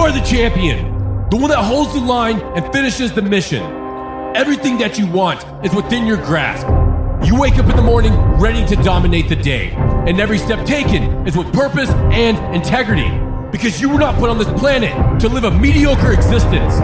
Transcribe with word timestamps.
are 0.00 0.10
the 0.10 0.20
champion, 0.20 1.28
the 1.28 1.36
one 1.36 1.50
that 1.50 1.62
holds 1.62 1.92
the 1.92 2.00
line 2.00 2.40
and 2.56 2.72
finishes 2.72 3.12
the 3.12 3.20
mission. 3.20 3.62
Everything 4.34 4.78
that 4.78 4.98
you 4.98 5.06
want 5.06 5.44
is 5.62 5.74
within 5.74 6.06
your 6.06 6.16
grasp. 6.16 6.66
You 7.26 7.38
wake 7.38 7.58
up 7.58 7.68
in 7.68 7.76
the 7.76 7.82
morning 7.82 8.14
ready 8.40 8.64
to 8.66 8.76
dominate 8.82 9.28
the 9.28 9.36
day, 9.36 9.72
and 10.06 10.18
every 10.18 10.38
step 10.38 10.64
taken 10.64 11.26
is 11.26 11.36
with 11.36 11.52
purpose 11.52 11.90
and 11.90 12.38
integrity. 12.56 13.10
Because 13.52 13.78
you 13.78 13.90
were 13.90 13.98
not 13.98 14.14
put 14.18 14.30
on 14.30 14.38
this 14.38 14.48
planet 14.58 15.20
to 15.20 15.28
live 15.28 15.44
a 15.44 15.50
mediocre 15.50 16.12
existence. 16.12 16.76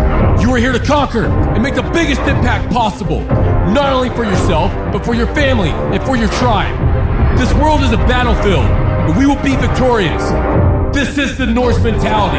You 0.42 0.50
are 0.54 0.58
here 0.58 0.72
to 0.72 0.80
conquer 0.80 1.24
and 1.24 1.62
make 1.62 1.74
the 1.74 1.88
biggest 1.94 2.20
impact 2.22 2.70
possible, 2.70 3.20
not 3.20 3.94
only 3.94 4.10
for 4.10 4.24
yourself, 4.24 4.70
but 4.92 5.06
for 5.06 5.14
your 5.14 5.28
family 5.28 5.70
and 5.70 6.02
for 6.04 6.16
your 6.16 6.28
tribe. 6.28 7.38
This 7.38 7.52
world 7.54 7.80
is 7.80 7.92
a 7.92 7.98
battlefield, 7.98 8.66
and 8.66 9.16
we 9.16 9.26
will 9.26 9.42
be 9.42 9.56
victorious. 9.56 10.65
This 10.96 11.18
is 11.18 11.36
the 11.36 11.44
Norse 11.44 11.78
mentality. 11.80 12.38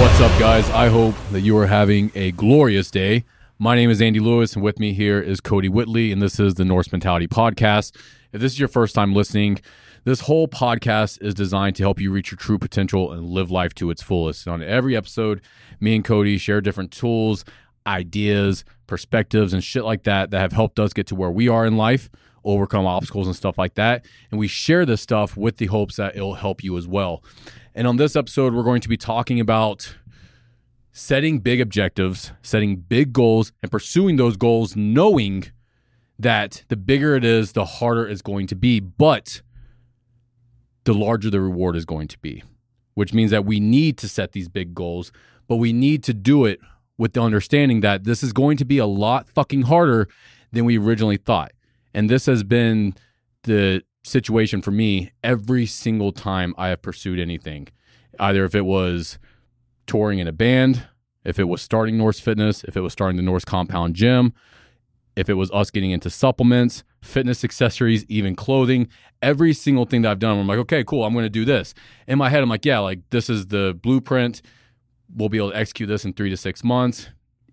What's 0.00 0.20
up, 0.20 0.30
guys? 0.38 0.70
I 0.70 0.86
hope 0.88 1.16
that 1.32 1.40
you 1.40 1.58
are 1.58 1.66
having 1.66 2.12
a 2.14 2.30
glorious 2.30 2.88
day. 2.88 3.24
My 3.58 3.74
name 3.74 3.90
is 3.90 4.00
Andy 4.00 4.20
Lewis, 4.20 4.54
and 4.54 4.62
with 4.62 4.78
me 4.78 4.92
here 4.92 5.20
is 5.20 5.40
Cody 5.40 5.68
Whitley, 5.68 6.12
and 6.12 6.22
this 6.22 6.38
is 6.38 6.54
the 6.54 6.64
Norse 6.64 6.92
Mentality 6.92 7.26
Podcast. 7.26 7.96
If 8.32 8.40
this 8.40 8.52
is 8.52 8.60
your 8.60 8.68
first 8.68 8.94
time 8.94 9.12
listening, 9.12 9.58
this 10.04 10.20
whole 10.20 10.46
podcast 10.46 11.20
is 11.20 11.34
designed 11.34 11.74
to 11.74 11.82
help 11.82 11.98
you 11.98 12.12
reach 12.12 12.30
your 12.30 12.38
true 12.38 12.60
potential 12.60 13.10
and 13.10 13.26
live 13.26 13.50
life 13.50 13.74
to 13.74 13.90
its 13.90 14.00
fullest. 14.00 14.46
And 14.46 14.54
on 14.54 14.62
every 14.62 14.96
episode, 14.96 15.40
me 15.80 15.96
and 15.96 16.04
Cody 16.04 16.38
share 16.38 16.60
different 16.60 16.92
tools, 16.92 17.44
ideas, 17.88 18.64
perspectives, 18.86 19.52
and 19.52 19.64
shit 19.64 19.84
like 19.84 20.04
that 20.04 20.30
that 20.30 20.38
have 20.38 20.52
helped 20.52 20.78
us 20.78 20.92
get 20.92 21.08
to 21.08 21.16
where 21.16 21.32
we 21.32 21.48
are 21.48 21.66
in 21.66 21.76
life, 21.76 22.08
overcome 22.44 22.86
obstacles 22.86 23.26
and 23.26 23.34
stuff 23.34 23.58
like 23.58 23.74
that. 23.74 24.04
And 24.30 24.38
we 24.38 24.48
share 24.48 24.84
this 24.84 25.00
stuff 25.00 25.36
with 25.36 25.56
the 25.56 25.66
hopes 25.66 25.96
that 25.96 26.16
it'll 26.16 26.34
help 26.34 26.62
you 26.62 26.76
as 26.76 26.86
well. 26.86 27.22
And 27.74 27.86
on 27.86 27.96
this 27.96 28.16
episode, 28.16 28.54
we're 28.54 28.62
going 28.62 28.80
to 28.82 28.88
be 28.88 28.96
talking 28.96 29.40
about 29.40 29.96
setting 30.92 31.40
big 31.40 31.60
objectives, 31.60 32.32
setting 32.42 32.76
big 32.76 33.12
goals, 33.12 33.52
and 33.62 33.70
pursuing 33.70 34.16
those 34.16 34.36
goals, 34.36 34.76
knowing 34.76 35.44
that 36.18 36.64
the 36.68 36.76
bigger 36.76 37.16
it 37.16 37.24
is, 37.24 37.52
the 37.52 37.64
harder 37.64 38.06
it's 38.06 38.22
going 38.22 38.46
to 38.46 38.54
be, 38.54 38.78
but 38.78 39.42
the 40.84 40.94
larger 40.94 41.30
the 41.30 41.40
reward 41.40 41.74
is 41.74 41.84
going 41.84 42.06
to 42.06 42.18
be, 42.18 42.44
which 42.94 43.12
means 43.12 43.32
that 43.32 43.44
we 43.44 43.58
need 43.58 43.98
to 43.98 44.08
set 44.08 44.32
these 44.32 44.48
big 44.48 44.74
goals, 44.74 45.10
but 45.48 45.56
we 45.56 45.72
need 45.72 46.04
to 46.04 46.14
do 46.14 46.44
it 46.44 46.60
with 46.96 47.12
the 47.14 47.20
understanding 47.20 47.80
that 47.80 48.04
this 48.04 48.22
is 48.22 48.32
going 48.32 48.56
to 48.56 48.64
be 48.64 48.78
a 48.78 48.86
lot 48.86 49.28
fucking 49.28 49.62
harder 49.62 50.08
than 50.52 50.64
we 50.64 50.78
originally 50.78 51.16
thought. 51.16 51.52
And 51.94 52.10
this 52.10 52.26
has 52.26 52.42
been 52.42 52.94
the 53.44 53.82
situation 54.02 54.60
for 54.60 54.70
me 54.70 55.12
every 55.22 55.66
single 55.66 56.12
time 56.12 56.54
I 56.58 56.68
have 56.68 56.82
pursued 56.82 57.18
anything. 57.18 57.68
Either 58.18 58.44
if 58.44 58.54
it 58.54 58.64
was 58.64 59.18
touring 59.86 60.18
in 60.18 60.28
a 60.28 60.32
band, 60.32 60.86
if 61.24 61.38
it 61.38 61.44
was 61.44 61.62
starting 61.62 61.96
Norse 61.96 62.20
Fitness, 62.20 62.64
if 62.64 62.76
it 62.76 62.80
was 62.80 62.92
starting 62.92 63.16
the 63.16 63.22
Norse 63.22 63.44
Compound 63.44 63.94
Gym, 63.94 64.34
if 65.16 65.28
it 65.28 65.34
was 65.34 65.50
us 65.52 65.70
getting 65.70 65.90
into 65.90 66.10
supplements, 66.10 66.82
fitness 67.02 67.44
accessories, 67.44 68.04
even 68.08 68.34
clothing, 68.34 68.88
every 69.22 69.52
single 69.52 69.84
thing 69.84 70.02
that 70.02 70.10
I've 70.10 70.18
done, 70.18 70.38
I'm 70.38 70.46
like, 70.46 70.58
okay, 70.58 70.84
cool, 70.84 71.04
I'm 71.04 71.12
going 71.12 71.24
to 71.24 71.30
do 71.30 71.44
this. 71.44 71.72
In 72.08 72.18
my 72.18 72.28
head, 72.28 72.42
I'm 72.42 72.48
like, 72.48 72.64
yeah, 72.64 72.80
like 72.80 73.00
this 73.10 73.30
is 73.30 73.46
the 73.46 73.78
blueprint. 73.80 74.42
We'll 75.14 75.28
be 75.28 75.38
able 75.38 75.52
to 75.52 75.56
execute 75.56 75.88
this 75.88 76.04
in 76.04 76.12
three 76.12 76.30
to 76.30 76.36
six 76.36 76.64
months. 76.64 77.10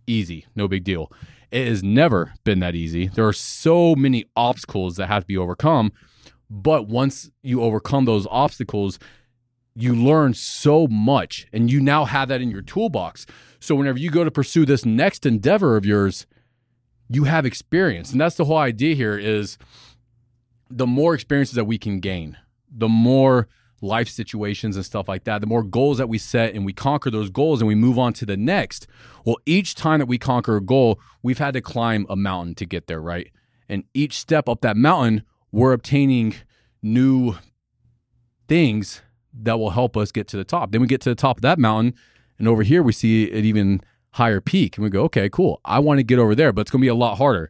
Easy, 0.07 0.47
no 0.55 0.67
big 0.67 0.83
deal. 0.83 1.11
It 1.51 1.67
has 1.67 1.83
never 1.83 2.33
been 2.43 2.59
that 2.59 2.75
easy. 2.75 3.07
There 3.07 3.27
are 3.27 3.33
so 3.33 3.93
many 3.95 4.25
obstacles 4.35 4.95
that 4.95 5.07
have 5.07 5.23
to 5.23 5.27
be 5.27 5.37
overcome. 5.37 5.91
But 6.49 6.87
once 6.87 7.29
you 7.43 7.61
overcome 7.61 8.05
those 8.05 8.27
obstacles, 8.29 8.99
you 9.75 9.93
learn 9.95 10.33
so 10.33 10.87
much 10.87 11.47
and 11.53 11.71
you 11.71 11.79
now 11.79 12.05
have 12.05 12.29
that 12.29 12.41
in 12.41 12.51
your 12.51 12.61
toolbox. 12.61 13.25
So 13.59 13.75
whenever 13.75 13.99
you 13.99 14.09
go 14.09 14.23
to 14.23 14.31
pursue 14.31 14.65
this 14.65 14.85
next 14.85 15.25
endeavor 15.25 15.77
of 15.77 15.85
yours, 15.85 16.25
you 17.09 17.25
have 17.25 17.45
experience. 17.45 18.11
And 18.11 18.19
that's 18.19 18.35
the 18.35 18.45
whole 18.45 18.57
idea 18.57 18.95
here 18.95 19.17
is 19.17 19.57
the 20.69 20.87
more 20.87 21.13
experiences 21.13 21.55
that 21.55 21.65
we 21.65 21.77
can 21.77 21.99
gain, 21.99 22.37
the 22.69 22.89
more 22.89 23.47
life 23.81 24.07
situations 24.07 24.75
and 24.75 24.85
stuff 24.85 25.07
like 25.07 25.23
that, 25.25 25.41
the 25.41 25.47
more 25.47 25.63
goals 25.63 25.97
that 25.97 26.07
we 26.07 26.17
set 26.17 26.53
and 26.53 26.65
we 26.65 26.73
conquer 26.73 27.09
those 27.09 27.29
goals 27.29 27.61
and 27.61 27.67
we 27.67 27.75
move 27.75 27.97
on 27.97 28.13
to 28.13 28.25
the 28.25 28.37
next. 28.37 28.87
Well, 29.25 29.37
each 29.45 29.75
time 29.75 29.99
that 29.99 30.05
we 30.05 30.17
conquer 30.17 30.55
a 30.55 30.61
goal, 30.61 30.99
we've 31.23 31.39
had 31.39 31.53
to 31.55 31.61
climb 31.61 32.05
a 32.09 32.15
mountain 32.15 32.55
to 32.55 32.65
get 32.65 32.87
there, 32.87 33.01
right? 33.01 33.31
And 33.67 33.83
each 33.93 34.17
step 34.17 34.47
up 34.47 34.61
that 34.61 34.77
mountain, 34.77 35.23
we're 35.51 35.73
obtaining 35.73 36.35
new 36.81 37.35
things 38.47 39.01
that 39.33 39.59
will 39.59 39.71
help 39.71 39.95
us 39.97 40.11
get 40.11 40.27
to 40.29 40.37
the 40.37 40.43
top. 40.43 40.71
Then 40.71 40.81
we 40.81 40.87
get 40.87 41.01
to 41.01 41.09
the 41.09 41.15
top 41.15 41.37
of 41.37 41.41
that 41.41 41.57
mountain, 41.57 41.93
and 42.37 42.47
over 42.47 42.63
here 42.63 42.83
we 42.83 42.91
see 42.91 43.31
an 43.31 43.45
even 43.45 43.81
higher 44.15 44.41
peak, 44.41 44.77
and 44.77 44.83
we 44.83 44.89
go, 44.89 45.03
okay, 45.03 45.29
cool. 45.29 45.61
I 45.63 45.79
want 45.79 45.99
to 45.99 46.03
get 46.03 46.19
over 46.19 46.35
there, 46.35 46.51
but 46.51 46.61
it's 46.61 46.71
going 46.71 46.81
to 46.81 46.85
be 46.85 46.89
a 46.89 46.95
lot 46.95 47.17
harder. 47.17 47.49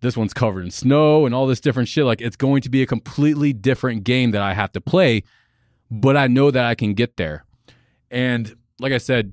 This 0.00 0.16
one's 0.16 0.34
covered 0.34 0.64
in 0.64 0.70
snow 0.70 1.26
and 1.26 1.34
all 1.34 1.46
this 1.46 1.60
different 1.60 1.88
shit. 1.88 2.04
Like 2.04 2.20
it's 2.20 2.36
going 2.36 2.62
to 2.62 2.70
be 2.70 2.82
a 2.82 2.86
completely 2.86 3.52
different 3.52 4.02
game 4.02 4.30
that 4.30 4.42
I 4.42 4.54
have 4.54 4.72
to 4.72 4.80
play, 4.80 5.22
but 5.90 6.16
I 6.16 6.26
know 6.26 6.50
that 6.50 6.64
I 6.64 6.74
can 6.74 6.94
get 6.94 7.16
there. 7.16 7.44
And 8.10 8.56
like 8.78 8.92
I 8.92 8.98
said, 8.98 9.32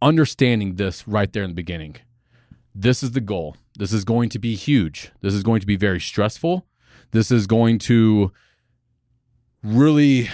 understanding 0.00 0.76
this 0.76 1.06
right 1.06 1.32
there 1.32 1.42
in 1.42 1.50
the 1.50 1.54
beginning, 1.54 1.96
this 2.74 3.02
is 3.02 3.12
the 3.12 3.20
goal. 3.20 3.56
This 3.78 3.92
is 3.92 4.04
going 4.04 4.28
to 4.30 4.38
be 4.38 4.54
huge. 4.54 5.10
This 5.20 5.34
is 5.34 5.42
going 5.42 5.60
to 5.60 5.66
be 5.66 5.76
very 5.76 6.00
stressful. 6.00 6.66
This 7.10 7.30
is 7.30 7.46
going 7.46 7.78
to 7.80 8.32
really 9.62 10.28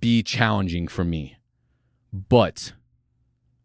be 0.00 0.22
challenging 0.22 0.88
for 0.88 1.04
me. 1.04 1.36
But 2.12 2.72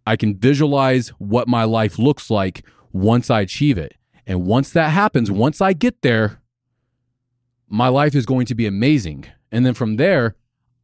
I 0.05 0.15
can 0.15 0.35
visualize 0.35 1.09
what 1.17 1.47
my 1.47 1.63
life 1.63 1.97
looks 1.97 2.29
like 2.29 2.65
once 2.91 3.29
I 3.29 3.41
achieve 3.41 3.77
it. 3.77 3.95
And 4.27 4.45
once 4.45 4.71
that 4.71 4.89
happens, 4.89 5.31
once 5.31 5.61
I 5.61 5.73
get 5.73 6.01
there, 6.01 6.41
my 7.67 7.87
life 7.87 8.15
is 8.15 8.25
going 8.25 8.45
to 8.47 8.55
be 8.55 8.67
amazing. 8.67 9.25
And 9.51 9.65
then 9.65 9.73
from 9.73 9.95
there, 9.95 10.35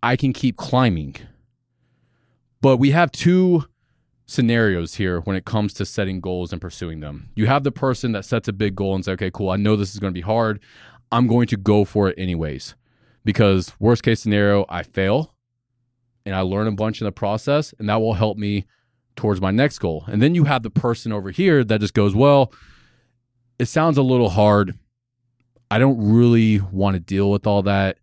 I 0.01 0.15
can 0.15 0.33
keep 0.33 0.57
climbing. 0.57 1.15
But 2.61 2.77
we 2.77 2.91
have 2.91 3.11
two 3.11 3.65
scenarios 4.25 4.95
here 4.95 5.21
when 5.21 5.35
it 5.35 5.45
comes 5.45 5.73
to 5.73 5.85
setting 5.85 6.19
goals 6.21 6.51
and 6.51 6.61
pursuing 6.61 6.99
them. 6.99 7.29
You 7.35 7.47
have 7.47 7.63
the 7.63 7.71
person 7.71 8.11
that 8.11 8.25
sets 8.25 8.47
a 8.47 8.53
big 8.53 8.75
goal 8.75 8.95
and 8.95 9.03
says, 9.03 9.13
okay, 9.13 9.31
cool, 9.31 9.49
I 9.49 9.55
know 9.55 9.75
this 9.75 9.93
is 9.93 9.99
going 9.99 10.13
to 10.13 10.17
be 10.17 10.21
hard. 10.21 10.59
I'm 11.11 11.27
going 11.27 11.47
to 11.47 11.57
go 11.57 11.85
for 11.85 12.09
it 12.09 12.15
anyways. 12.17 12.75
Because 13.25 13.73
worst 13.79 14.03
case 14.03 14.21
scenario, 14.21 14.65
I 14.69 14.83
fail 14.83 15.35
and 16.25 16.35
I 16.35 16.41
learn 16.41 16.67
a 16.67 16.71
bunch 16.71 17.01
in 17.01 17.05
the 17.05 17.11
process, 17.11 17.73
and 17.79 17.89
that 17.89 18.01
will 18.01 18.13
help 18.13 18.37
me 18.37 18.65
towards 19.15 19.41
my 19.41 19.51
next 19.51 19.79
goal. 19.79 20.05
And 20.07 20.21
then 20.21 20.35
you 20.35 20.45
have 20.45 20.63
the 20.63 20.69
person 20.69 21.11
over 21.11 21.31
here 21.31 21.63
that 21.63 21.81
just 21.81 21.93
goes, 21.93 22.13
well, 22.13 22.53
it 23.57 23.65
sounds 23.65 23.97
a 23.97 24.01
little 24.01 24.29
hard. 24.29 24.77
I 25.71 25.79
don't 25.79 26.11
really 26.11 26.59
want 26.59 26.95
to 26.95 26.99
deal 26.99 27.29
with 27.31 27.45
all 27.45 27.61
that. 27.63 27.98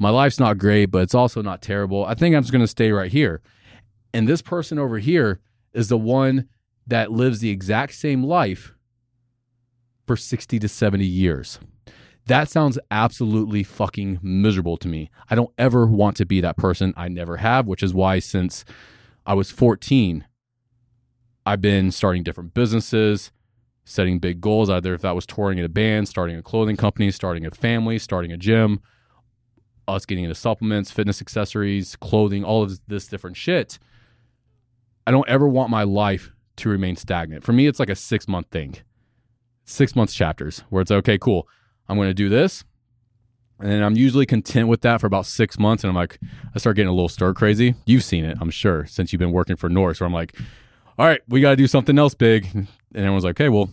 My 0.00 0.08
life's 0.08 0.40
not 0.40 0.56
great, 0.56 0.86
but 0.86 1.02
it's 1.02 1.14
also 1.14 1.42
not 1.42 1.60
terrible. 1.60 2.06
I 2.06 2.14
think 2.14 2.34
I'm 2.34 2.42
just 2.42 2.52
going 2.52 2.64
to 2.64 2.66
stay 2.66 2.90
right 2.90 3.12
here. 3.12 3.42
And 4.14 4.26
this 4.26 4.40
person 4.40 4.78
over 4.78 4.98
here 4.98 5.40
is 5.74 5.88
the 5.90 5.98
one 5.98 6.48
that 6.86 7.12
lives 7.12 7.40
the 7.40 7.50
exact 7.50 7.94
same 7.94 8.24
life 8.24 8.72
for 10.06 10.16
60 10.16 10.58
to 10.58 10.68
70 10.68 11.04
years. 11.04 11.60
That 12.26 12.48
sounds 12.48 12.78
absolutely 12.90 13.62
fucking 13.62 14.20
miserable 14.22 14.78
to 14.78 14.88
me. 14.88 15.10
I 15.28 15.34
don't 15.34 15.52
ever 15.58 15.86
want 15.86 16.16
to 16.16 16.24
be 16.24 16.40
that 16.40 16.56
person. 16.56 16.94
I 16.96 17.08
never 17.08 17.36
have, 17.36 17.66
which 17.66 17.82
is 17.82 17.92
why 17.92 18.20
since 18.20 18.64
I 19.26 19.34
was 19.34 19.50
14, 19.50 20.24
I've 21.44 21.60
been 21.60 21.90
starting 21.90 22.22
different 22.22 22.54
businesses, 22.54 23.32
setting 23.84 24.18
big 24.18 24.40
goals, 24.40 24.70
either 24.70 24.94
if 24.94 25.02
that 25.02 25.14
was 25.14 25.26
touring 25.26 25.58
in 25.58 25.64
a 25.66 25.68
band, 25.68 26.08
starting 26.08 26.36
a 26.36 26.42
clothing 26.42 26.76
company, 26.76 27.10
starting 27.10 27.44
a 27.44 27.50
family, 27.50 27.98
starting 27.98 28.32
a 28.32 28.38
gym, 28.38 28.80
us 29.96 30.06
getting 30.06 30.24
into 30.24 30.34
supplements, 30.34 30.90
fitness 30.90 31.20
accessories, 31.20 31.96
clothing, 31.96 32.44
all 32.44 32.62
of 32.62 32.78
this 32.86 33.06
different 33.06 33.36
shit. 33.36 33.78
I 35.06 35.10
don't 35.10 35.28
ever 35.28 35.48
want 35.48 35.70
my 35.70 35.82
life 35.82 36.30
to 36.56 36.68
remain 36.68 36.96
stagnant. 36.96 37.44
For 37.44 37.52
me, 37.52 37.66
it's 37.66 37.80
like 37.80 37.90
a 37.90 37.94
six 37.94 38.28
month 38.28 38.48
thing, 38.50 38.76
six 39.64 39.96
months 39.96 40.14
chapters 40.14 40.64
where 40.70 40.82
it's 40.82 40.90
okay, 40.90 41.18
cool. 41.18 41.48
I'm 41.88 41.96
going 41.96 42.08
to 42.08 42.14
do 42.14 42.28
this. 42.28 42.64
And 43.60 43.84
I'm 43.84 43.96
usually 43.96 44.24
content 44.24 44.68
with 44.68 44.80
that 44.82 45.00
for 45.00 45.06
about 45.06 45.26
six 45.26 45.58
months. 45.58 45.84
And 45.84 45.90
I'm 45.90 45.96
like, 45.96 46.18
I 46.54 46.58
start 46.58 46.76
getting 46.76 46.88
a 46.88 46.94
little 46.94 47.08
stir 47.08 47.34
crazy. 47.34 47.74
You've 47.84 48.04
seen 48.04 48.24
it, 48.24 48.38
I'm 48.40 48.50
sure, 48.50 48.86
since 48.86 49.12
you've 49.12 49.20
been 49.20 49.32
working 49.32 49.56
for 49.56 49.68
Norse, 49.68 50.00
where 50.00 50.06
I'm 50.06 50.14
like, 50.14 50.34
all 50.98 51.06
right, 51.06 51.20
we 51.28 51.40
got 51.40 51.50
to 51.50 51.56
do 51.56 51.66
something 51.66 51.98
else 51.98 52.14
big. 52.14 52.48
And 52.54 52.68
everyone's 52.94 53.24
like, 53.24 53.38
okay, 53.40 53.48
well, 53.48 53.70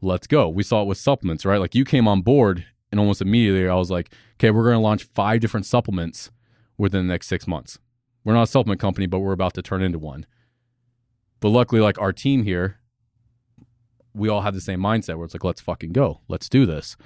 let's 0.00 0.26
go. 0.26 0.48
We 0.48 0.62
saw 0.62 0.82
it 0.82 0.86
with 0.86 0.98
supplements, 0.98 1.44
right? 1.44 1.58
Like 1.58 1.74
you 1.74 1.84
came 1.84 2.08
on 2.08 2.22
board 2.22 2.64
and 2.90 3.00
almost 3.00 3.20
immediately 3.20 3.68
I 3.68 3.74
was 3.74 3.90
like, 3.90 4.12
okay, 4.34 4.50
we're 4.50 4.64
going 4.64 4.76
to 4.76 4.80
launch 4.80 5.04
five 5.04 5.40
different 5.40 5.66
supplements 5.66 6.30
within 6.78 7.06
the 7.06 7.12
next 7.12 7.26
six 7.26 7.46
months. 7.46 7.78
We're 8.24 8.34
not 8.34 8.42
a 8.42 8.46
supplement 8.46 8.80
company, 8.80 9.06
but 9.06 9.20
we're 9.20 9.32
about 9.32 9.54
to 9.54 9.62
turn 9.62 9.82
into 9.82 9.98
one. 9.98 10.26
But 11.40 11.50
luckily, 11.50 11.80
like 11.80 12.00
our 12.00 12.12
team 12.12 12.42
here, 12.42 12.80
we 14.14 14.28
all 14.28 14.40
had 14.40 14.54
the 14.54 14.60
same 14.60 14.80
mindset 14.80 15.16
where 15.16 15.24
it's 15.24 15.34
like, 15.34 15.44
let's 15.44 15.60
fucking 15.60 15.92
go. 15.92 16.20
Let's 16.28 16.48
do 16.48 16.66
this. 16.66 16.96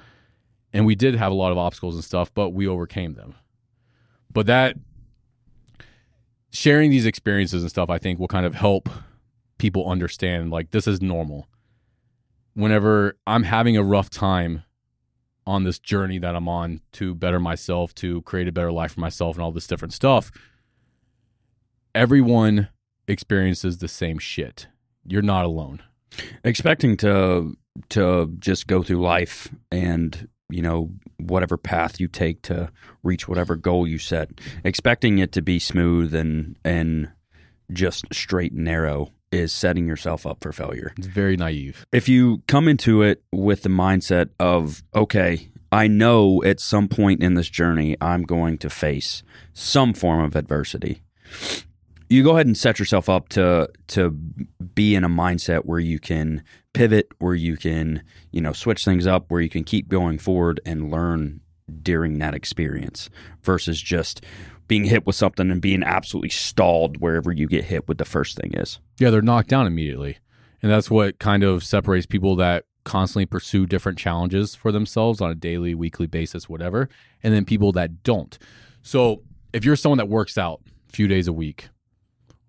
And 0.73 0.87
we 0.87 0.95
did 0.95 1.17
have 1.17 1.33
a 1.33 1.35
lot 1.35 1.53
of 1.53 1.59
obstacles 1.59 1.95
and 1.97 2.05
stuff, 2.05 2.33
but 2.33 2.51
we 2.51 2.67
overcame 2.67 3.15
them. 3.15 3.35
But 4.33 4.47
that 4.47 4.77
sharing 6.51 6.91
these 6.91 7.07
experiences 7.07 7.63
and 7.63 7.71
stuff, 7.71 7.91
I 7.91 7.99
think 7.99 8.19
will 8.19 8.29
kind 8.29 8.47
of 8.47 8.55
help 8.55 8.89
people 9.59 9.89
understand 9.89 10.51
like 10.51 10.71
this 10.71 10.87
is 10.87 11.03
normal. 11.03 11.49
Whenever 12.55 13.17
I'm 13.27 13.43
having 13.43 13.77
a 13.77 13.83
rough 13.83 14.11
time 14.11 14.63
on 15.47 15.65
this 15.65 15.79
journey 15.79 16.19
that 16.19 16.37
I'm 16.37 16.49
on 16.49 16.81
to 16.93 17.15
better 17.15 17.41
myself, 17.41 17.95
to 17.97 18.23
create 18.23 18.49
a 18.49 18.53
better 18.53 18.73
life 18.73 18.93
for 18.93 19.01
myself, 19.01 19.37
and 19.37 19.43
all 19.43 19.53
this 19.53 19.67
different 19.67 19.93
stuff, 19.93 20.31
everyone 21.95 22.69
experiences 23.09 23.79
the 23.79 23.89
same 23.89 24.19
shit. 24.19 24.69
You're 25.07 25.23
not 25.23 25.45
alone. 25.45 25.83
expecting 26.45 26.97
to 26.99 27.57
to 27.89 28.35
just 28.39 28.67
go 28.67 28.83
through 28.83 29.01
life 29.01 29.49
and 29.71 30.29
you 30.51 30.63
know 30.63 30.91
whatever 31.19 31.57
path 31.57 32.01
you 32.01 32.09
take 32.09 32.43
to 32.43 32.71
reach 33.03 33.29
whatever 33.29 33.55
goal 33.57 33.87
you 33.87 33.99
set 33.99 34.29
expecting 34.65 35.19
it 35.19 35.33
to 35.33 35.41
be 35.41 35.59
smooth 35.59 36.13
and 36.15 36.57
and 36.65 37.11
just 37.73 38.05
straight 38.13 38.53
and 38.53 38.65
narrow 38.65 39.13
is 39.33 39.53
setting 39.53 39.87
yourself 39.87 40.27
up 40.27 40.39
for 40.43 40.53
failure 40.53 40.93
It's 40.97 41.07
very 41.07 41.37
naive. 41.37 41.87
if 41.93 42.09
you 42.09 42.43
come 42.49 42.67
into 42.69 43.03
it 43.03 43.23
with 43.33 43.63
the 43.63 43.69
mindset 43.69 44.31
of 44.41 44.83
okay 44.95 45.49
i 45.73 45.87
know 45.87 46.43
at 46.43 46.59
some 46.61 46.89
point 46.89 47.23
in 47.23 47.35
this 47.35 47.49
journey 47.49 47.97
i'm 48.01 48.23
going 48.23 48.59
to 48.59 48.69
face 48.71 49.23
some 49.53 49.93
form 49.95 50.21
of 50.25 50.35
adversity 50.35 51.03
you 52.09 52.25
go 52.25 52.33
ahead 52.33 52.47
and 52.47 52.57
set 52.59 52.79
yourself 52.81 53.09
up 53.09 53.29
to 53.31 53.69
to 53.87 54.11
be 54.75 54.95
in 54.97 55.05
a 55.05 55.09
mindset 55.09 55.65
where 55.65 55.79
you 55.79 55.99
can 56.01 56.43
pivot 56.73 57.07
where 57.21 57.35
you 57.35 57.57
can 57.57 58.03
you 58.33 58.41
know 58.41 58.53
switch 58.53 58.85
things 58.85 59.07
up 59.07 59.27
where 59.31 59.41
you 59.41 59.49
can 59.49 59.63
keep 59.65 59.89
going 59.89 60.19
forward 60.19 60.61
and 60.67 60.91
learn 60.91 61.41
during 61.83 62.19
that 62.19 62.35
experience 62.35 63.09
versus 63.43 63.81
just 63.81 64.25
being 64.71 64.85
hit 64.85 65.05
with 65.05 65.17
something 65.17 65.51
and 65.51 65.61
being 65.61 65.83
absolutely 65.83 66.29
stalled 66.29 66.99
wherever 66.99 67.33
you 67.33 67.49
get 67.49 67.65
hit 67.65 67.89
with 67.89 67.99
the 67.99 68.05
first 68.05 68.37
thing 68.37 68.53
is 68.55 68.79
Yeah, 69.01 69.11
they're 69.11 69.21
knocked 69.21 69.49
down 69.49 69.67
immediately. 69.67 70.19
And 70.63 70.71
that's 70.71 70.89
what 70.89 71.19
kind 71.19 71.43
of 71.43 71.65
separates 71.65 72.07
people 72.07 72.37
that 72.37 72.67
constantly 72.85 73.27
pursue 73.27 73.67
different 73.67 73.99
challenges 73.99 74.55
for 74.55 74.71
themselves 74.71 75.21
on 75.21 75.29
a 75.29 75.35
daily, 75.35 75.75
weekly 75.75 76.07
basis, 76.07 76.49
whatever, 76.49 76.89
and 77.21 77.35
then 77.35 77.45
people 77.45 77.73
that 77.73 78.05
don't. 78.05 78.39
So 78.81 79.25
if 79.53 79.65
you're 79.65 79.75
someone 79.75 79.99
that 79.99 80.09
works 80.09 80.39
out 80.39 80.61
a 80.89 80.93
few 80.93 81.09
days 81.09 81.27
a 81.27 81.33
week, 81.33 81.69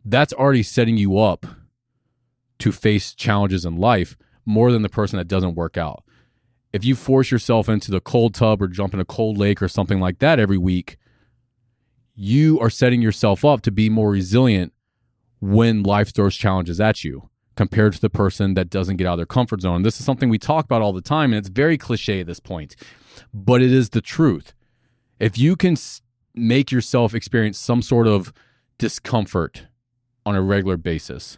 that's 0.06 0.31
already 0.31 0.62
setting 0.62 0.97
you 0.97 1.18
up 1.18 1.47
to 2.59 2.71
face 2.71 3.15
challenges 3.15 3.65
in 3.65 3.77
life 3.77 4.15
more 4.45 4.71
than 4.71 4.83
the 4.83 4.89
person 4.89 5.18
that 5.18 5.27
doesn't 5.27 5.56
work 5.56 5.75
out. 5.75 6.03
If 6.71 6.85
you 6.85 6.94
force 6.94 7.31
yourself 7.31 7.68
into 7.68 7.89
the 7.89 8.00
cold 8.00 8.35
tub 8.35 8.62
or 8.62 8.68
jump 8.68 8.94
in 8.94 9.00
a 9.00 9.06
cold 9.06 9.39
lake 9.39 9.59
or 9.59 9.68
something 9.68 10.00
like 10.00 10.19
that 10.19 10.39
every 10.39 10.59
week, 10.59 10.97
you 12.15 12.59
are 12.59 12.69
setting 12.69 13.01
yourself 13.01 13.45
up 13.45 13.61
to 13.61 13.71
be 13.71 13.89
more 13.89 14.11
resilient 14.11 14.73
when 15.39 15.83
life 15.83 16.13
throws 16.13 16.35
challenges 16.35 16.79
at 16.79 17.03
you 17.03 17.29
compared 17.55 17.93
to 17.93 18.01
the 18.01 18.09
person 18.09 18.53
that 18.53 18.69
doesn't 18.69 18.97
get 18.97 19.07
out 19.07 19.13
of 19.13 19.17
their 19.17 19.25
comfort 19.25 19.61
zone. 19.61 19.81
This 19.81 19.99
is 19.99 20.05
something 20.05 20.29
we 20.29 20.37
talk 20.37 20.65
about 20.65 20.81
all 20.81 20.93
the 20.93 21.01
time, 21.01 21.31
and 21.31 21.37
it's 21.37 21.49
very 21.49 21.77
cliche 21.77 22.21
at 22.21 22.27
this 22.27 22.39
point, 22.39 22.75
but 23.33 23.61
it 23.61 23.71
is 23.71 23.89
the 23.89 24.01
truth. 24.01 24.53
If 25.19 25.37
you 25.37 25.55
can 25.55 25.75
make 26.33 26.71
yourself 26.71 27.13
experience 27.13 27.59
some 27.59 27.81
sort 27.81 28.07
of 28.07 28.31
discomfort 28.77 29.67
on 30.25 30.35
a 30.35 30.41
regular 30.41 30.77
basis, 30.77 31.37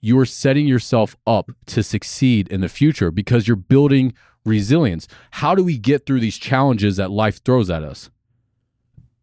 you 0.00 0.18
are 0.18 0.26
setting 0.26 0.66
yourself 0.66 1.16
up 1.26 1.50
to 1.66 1.82
succeed 1.82 2.48
in 2.48 2.60
the 2.60 2.68
future 2.68 3.10
because 3.10 3.46
you're 3.46 3.56
building 3.56 4.14
resilience. 4.44 5.06
How 5.32 5.54
do 5.54 5.62
we 5.62 5.78
get 5.78 6.06
through 6.06 6.20
these 6.20 6.38
challenges 6.38 6.96
that 6.96 7.10
life 7.10 7.42
throws 7.44 7.70
at 7.70 7.82
us? 7.82 8.10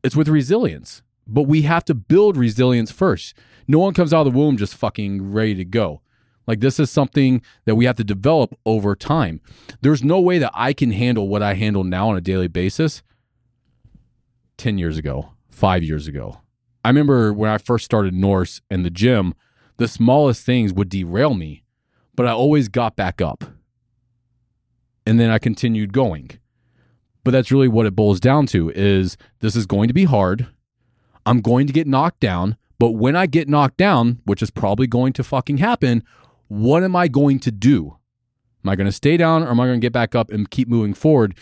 It's 0.07 0.15
with 0.15 0.29
resilience. 0.29 1.01
But 1.27 1.43
we 1.43 1.63
have 1.63 1.83
to 1.83 1.93
build 1.93 2.37
resilience 2.37 2.91
first. 2.91 3.33
No 3.67 3.77
one 3.79 3.93
comes 3.93 4.13
out 4.13 4.25
of 4.25 4.31
the 4.31 4.39
womb 4.39 4.55
just 4.55 4.73
fucking 4.73 5.33
ready 5.33 5.53
to 5.55 5.65
go. 5.65 6.01
Like 6.47 6.61
this 6.61 6.79
is 6.79 6.89
something 6.89 7.41
that 7.65 7.75
we 7.75 7.83
have 7.83 7.97
to 7.97 8.05
develop 8.05 8.57
over 8.65 8.95
time. 8.95 9.41
There's 9.81 10.05
no 10.05 10.21
way 10.21 10.37
that 10.37 10.53
I 10.53 10.71
can 10.71 10.91
handle 10.91 11.27
what 11.27 11.43
I 11.43 11.55
handle 11.55 11.83
now 11.83 12.07
on 12.07 12.15
a 12.15 12.21
daily 12.21 12.47
basis 12.47 13.03
10 14.55 14.77
years 14.77 14.97
ago, 14.97 15.33
5 15.49 15.83
years 15.83 16.07
ago. 16.07 16.39
I 16.85 16.87
remember 16.87 17.33
when 17.33 17.51
I 17.51 17.57
first 17.57 17.83
started 17.83 18.13
Norse 18.13 18.61
in 18.71 18.83
the 18.83 18.89
gym, 18.89 19.33
the 19.75 19.89
smallest 19.89 20.45
things 20.45 20.71
would 20.71 20.87
derail 20.87 21.33
me, 21.33 21.65
but 22.15 22.25
I 22.25 22.31
always 22.31 22.69
got 22.69 22.95
back 22.95 23.19
up. 23.19 23.43
And 25.05 25.19
then 25.19 25.29
I 25.29 25.37
continued 25.37 25.91
going. 25.91 26.39
But 27.27 27.31
that's 27.31 27.51
really 27.51 27.67
what 27.67 27.85
it 27.85 27.93
boils 27.93 28.21
down 28.21 28.45
to 28.45 28.69
is 28.69 29.17
this 29.41 29.57
is 29.57 29.65
going 29.65 29.89
to 29.89 29.93
be 29.93 30.05
hard. 30.05 30.47
I'm 31.25 31.41
going 31.41 31.67
to 31.67 31.73
get 31.73 31.85
knocked 31.85 32.21
down, 32.21 32.55
but 32.79 32.91
when 32.91 33.17
I 33.17 33.25
get 33.25 33.49
knocked 33.49 33.75
down, 33.75 34.21
which 34.23 34.41
is 34.41 34.49
probably 34.49 34.87
going 34.87 35.11
to 35.11 35.25
fucking 35.25 35.57
happen, 35.57 36.05
what 36.47 36.83
am 36.83 36.95
I 36.95 37.09
going 37.09 37.39
to 37.39 37.51
do? 37.51 37.97
Am 38.63 38.69
I 38.69 38.77
going 38.77 38.85
to 38.85 38.93
stay 38.93 39.17
down 39.17 39.43
or 39.43 39.49
am 39.49 39.59
I 39.59 39.65
going 39.65 39.77
to 39.77 39.85
get 39.85 39.91
back 39.91 40.15
up 40.15 40.31
and 40.31 40.49
keep 40.49 40.69
moving 40.69 40.93
forward? 40.93 41.35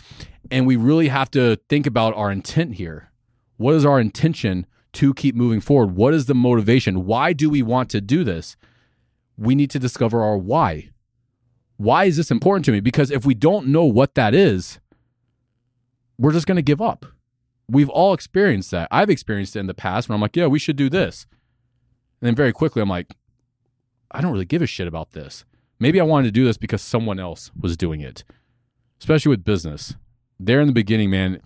And 0.50 0.66
we 0.66 0.74
really 0.74 1.06
have 1.06 1.30
to 1.30 1.54
think 1.68 1.86
about 1.86 2.16
our 2.16 2.32
intent 2.32 2.74
here. 2.74 3.12
What 3.56 3.76
is 3.76 3.86
our 3.86 4.00
intention 4.00 4.66
to 4.94 5.14
keep 5.14 5.36
moving 5.36 5.60
forward? 5.60 5.94
What 5.94 6.14
is 6.14 6.26
the 6.26 6.34
motivation? 6.34 7.06
Why 7.06 7.32
do 7.32 7.48
we 7.48 7.62
want 7.62 7.90
to 7.90 8.00
do 8.00 8.24
this? 8.24 8.56
We 9.38 9.54
need 9.54 9.70
to 9.70 9.78
discover 9.78 10.20
our 10.20 10.36
why. 10.36 10.90
Why 11.76 12.06
is 12.06 12.16
this 12.16 12.32
important 12.32 12.64
to 12.64 12.72
me? 12.72 12.80
Because 12.80 13.12
if 13.12 13.24
we 13.24 13.34
don't 13.34 13.68
know 13.68 13.84
what 13.84 14.16
that 14.16 14.34
is, 14.34 14.80
we're 16.18 16.32
just 16.32 16.46
going 16.46 16.56
to 16.56 16.62
give 16.62 16.80
up. 16.80 17.06
We've 17.68 17.88
all 17.88 18.14
experienced 18.14 18.70
that. 18.70 18.88
I've 18.90 19.10
experienced 19.10 19.56
it 19.56 19.60
in 19.60 19.66
the 19.66 19.74
past 19.74 20.08
when 20.08 20.14
I'm 20.14 20.20
like, 20.20 20.36
yeah, 20.36 20.46
we 20.46 20.58
should 20.58 20.76
do 20.76 20.88
this. 20.88 21.26
And 22.20 22.28
then 22.28 22.34
very 22.34 22.52
quickly, 22.52 22.80
I'm 22.80 22.88
like, 22.88 23.14
I 24.10 24.20
don't 24.20 24.32
really 24.32 24.44
give 24.44 24.62
a 24.62 24.66
shit 24.66 24.86
about 24.86 25.12
this. 25.12 25.44
Maybe 25.78 26.00
I 26.00 26.04
wanted 26.04 26.28
to 26.28 26.32
do 26.32 26.44
this 26.44 26.56
because 26.56 26.80
someone 26.80 27.20
else 27.20 27.50
was 27.58 27.76
doing 27.76 28.00
it, 28.00 28.24
especially 29.00 29.30
with 29.30 29.44
business. 29.44 29.94
There 30.38 30.60
in 30.60 30.68
the 30.68 30.72
beginning, 30.72 31.10
man, 31.10 31.42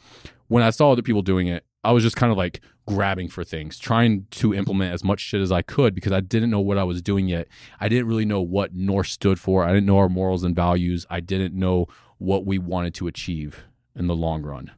when 0.48 0.62
I 0.62 0.70
saw 0.70 0.92
other 0.92 1.02
people 1.02 1.22
doing 1.22 1.48
it, 1.48 1.64
I 1.82 1.92
was 1.92 2.02
just 2.02 2.16
kind 2.16 2.30
of 2.30 2.36
like 2.36 2.60
grabbing 2.86 3.28
for 3.28 3.42
things, 3.42 3.78
trying 3.78 4.26
to 4.32 4.54
implement 4.54 4.92
as 4.92 5.02
much 5.02 5.20
shit 5.20 5.40
as 5.40 5.50
I 5.50 5.62
could 5.62 5.94
because 5.94 6.12
I 6.12 6.20
didn't 6.20 6.50
know 6.50 6.60
what 6.60 6.76
I 6.76 6.84
was 6.84 7.00
doing 7.00 7.28
yet. 7.28 7.48
I 7.80 7.88
didn't 7.88 8.06
really 8.06 8.26
know 8.26 8.42
what 8.42 8.74
Norse 8.74 9.10
stood 9.10 9.40
for. 9.40 9.64
I 9.64 9.68
didn't 9.68 9.86
know 9.86 9.98
our 9.98 10.08
morals 10.08 10.44
and 10.44 10.54
values. 10.54 11.06
I 11.08 11.20
didn't 11.20 11.54
know 11.54 11.86
what 12.18 12.44
we 12.44 12.58
wanted 12.58 12.94
to 12.94 13.06
achieve 13.06 13.64
in 13.96 14.06
the 14.06 14.16
long 14.16 14.42
run. 14.42 14.70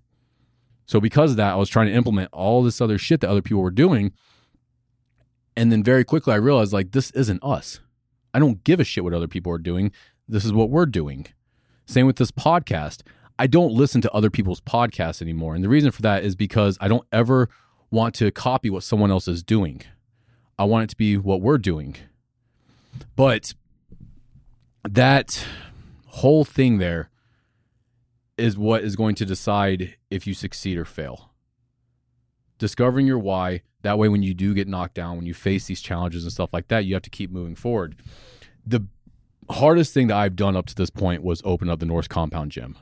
So 0.87 1.01
because 1.01 1.33
of 1.33 1.37
that, 1.39 1.53
I 1.53 1.57
was 1.57 1.69
trying 1.69 1.87
to 1.87 1.93
implement 1.93 2.31
all 2.33 2.63
this 2.63 2.81
other 2.81 2.99
shit 2.99 3.21
that 3.21 3.31
other 3.31 3.43
people 3.43 3.63
were 3.63 3.71
doing. 3.71 4.13
And 5.57 5.71
then 5.71 5.83
very 5.83 6.05
quickly 6.05 6.33
I 6.33 6.37
realized 6.37 6.73
like 6.73 6.93
this 6.93 7.11
isn't 7.13 7.43
us. 7.43 7.81
I 8.35 8.39
don't 8.39 8.65
give 8.65 8.81
a 8.81 8.85
shit 8.85 9.05
what 9.05 9.15
other 9.15 9.29
people 9.29 9.53
are 9.53 9.59
doing. 9.59 9.93
This 10.29 10.45
is 10.45 10.53
what 10.53 10.71
we're 10.71 10.87
doing. 10.87 11.27
Same 11.87 12.07
with 12.07 12.17
this 12.17 12.31
podcast. 12.31 13.03
I 13.39 13.47
don't 13.47 13.73
listen 13.73 14.01
to 14.03 14.13
other 14.13 14.31
people's 14.31 14.61
podcasts 14.61 15.21
anymore. 15.21 15.55
And 15.55 15.65
the 15.65 15.69
reason 15.69 15.91
for 15.91 16.03
that 16.03 16.25
is 16.25 16.37
because 16.37 16.79
I 16.81 16.89
don't 16.89 17.07
ever 17.13 17.49
want 17.91 18.15
to 18.17 18.31
copy 18.31 18.71
what 18.71 18.83
someone 18.83 19.11
else 19.11 19.29
is 19.29 19.43
doing. 19.43 19.83
I 20.59 20.65
want 20.65 20.85
it 20.85 20.91
to 20.91 20.97
be 20.97 21.17
what 21.17 21.41
we're 21.41 21.59
doing. 21.59 21.97
But 23.17 23.55
that 24.89 25.45
whole 26.07 26.45
thing 26.45 26.79
there 26.79 27.11
is 28.39 28.57
what 28.57 28.85
is 28.85 28.97
going 28.97 29.15
to 29.17 29.25
decide 29.25 29.97
if 30.11 30.27
you 30.27 30.35
succeed 30.35 30.79
or 30.79 30.85
fail. 30.85 31.31
Discovering 32.59 33.07
your 33.07 33.19
why. 33.19 33.63
That 33.83 33.99
way, 33.99 34.09
when 34.09 34.23
you 34.23 34.35
do 34.35 34.55
get 34.55 34.69
knocked 34.69 34.95
down, 34.95 35.17
when 35.17 35.27
you 35.27 35.35
face 35.35 35.67
these 35.67 35.81
challenges 35.81 36.23
and 36.23 36.33
stuff 36.33 36.51
like 36.53 36.69
that, 36.69 36.85
you 36.85 36.95
have 36.95 37.03
to 37.03 37.11
keep 37.11 37.31
moving 37.31 37.57
forward. 37.57 37.97
The 38.65 38.87
hardest 39.51 39.93
thing 39.93 40.07
that 40.07 40.17
I've 40.17 40.37
done 40.37 40.57
up 40.57 40.67
to 40.67 40.75
this 40.75 40.91
point 40.91 41.23
was 41.23 41.43
open 41.45 41.69
up 41.69 41.81
the 41.81 41.87
Norse 41.87 42.07
Compound 42.07 42.53
Gym. 42.53 42.77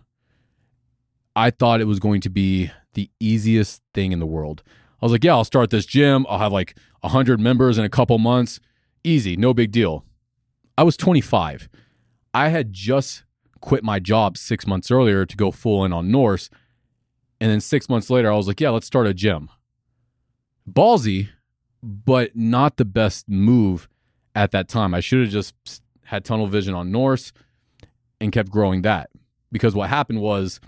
I 1.35 1.51
thought 1.51 1.81
it 1.81 1.87
was 1.87 2.01
going 2.01 2.21
to 2.23 2.31
be 2.31 2.71
the 2.95 3.11
easiest 3.19 3.83
thing 3.95 4.13
in 4.13 4.19
the 4.19 4.27
world. 4.27 4.63
I 5.01 5.07
was 5.07 5.13
like, 5.13 5.25
yeah, 5.25 5.33
I'll 5.33 5.45
start 5.45 5.71
this 5.71 5.87
gym. 5.87 6.27
I'll 6.29 6.39
have 6.39 6.53
like 6.53 6.77
100 7.01 7.41
members 7.41 7.79
in 7.79 7.85
a 7.85 7.89
couple 7.89 8.19
months. 8.19 8.61
Easy, 9.03 9.37
no 9.37 9.55
big 9.55 9.73
deal. 9.73 10.05
I 10.77 10.83
was 10.83 10.97
25. 10.97 11.69
I 12.35 12.49
had 12.49 12.73
just 12.73 13.25
quit 13.61 13.85
my 13.85 13.99
job 13.99 14.37
six 14.37 14.67
months 14.67 14.91
earlier 14.91 15.25
to 15.27 15.37
go 15.37 15.51
full 15.51 15.85
in 15.85 15.93
on 15.93 16.11
Norse. 16.11 16.51
And 17.41 17.51
then 17.51 17.61
six 17.61 17.89
months 17.89 18.11
later, 18.11 18.31
I 18.31 18.37
was 18.37 18.47
like, 18.47 18.61
yeah, 18.61 18.71
let's 18.71 18.87
start 18.87 19.07
a 19.07 19.15
gym. 19.15 19.49
Ballsy, 20.71 21.29
but 21.83 22.37
not 22.37 22.77
the 22.77 22.85
best 22.85 23.29
move 23.29 23.89
at 24.35 24.51
that 24.51 24.69
time. 24.69 24.95
I 24.95 25.01
should 25.01 25.21
have 25.21 25.31
just 25.31 25.55
had 26.05 26.25
tunnel 26.25 26.47
vision 26.47 26.75
on 26.75 26.91
Norse 26.91 27.33
and 28.21 28.33
kept 28.33 28.51
growing 28.51 28.83
that. 28.83 29.11
Because 29.53 29.75
what 29.75 29.89
happened 29.89 30.21
was 30.21 30.61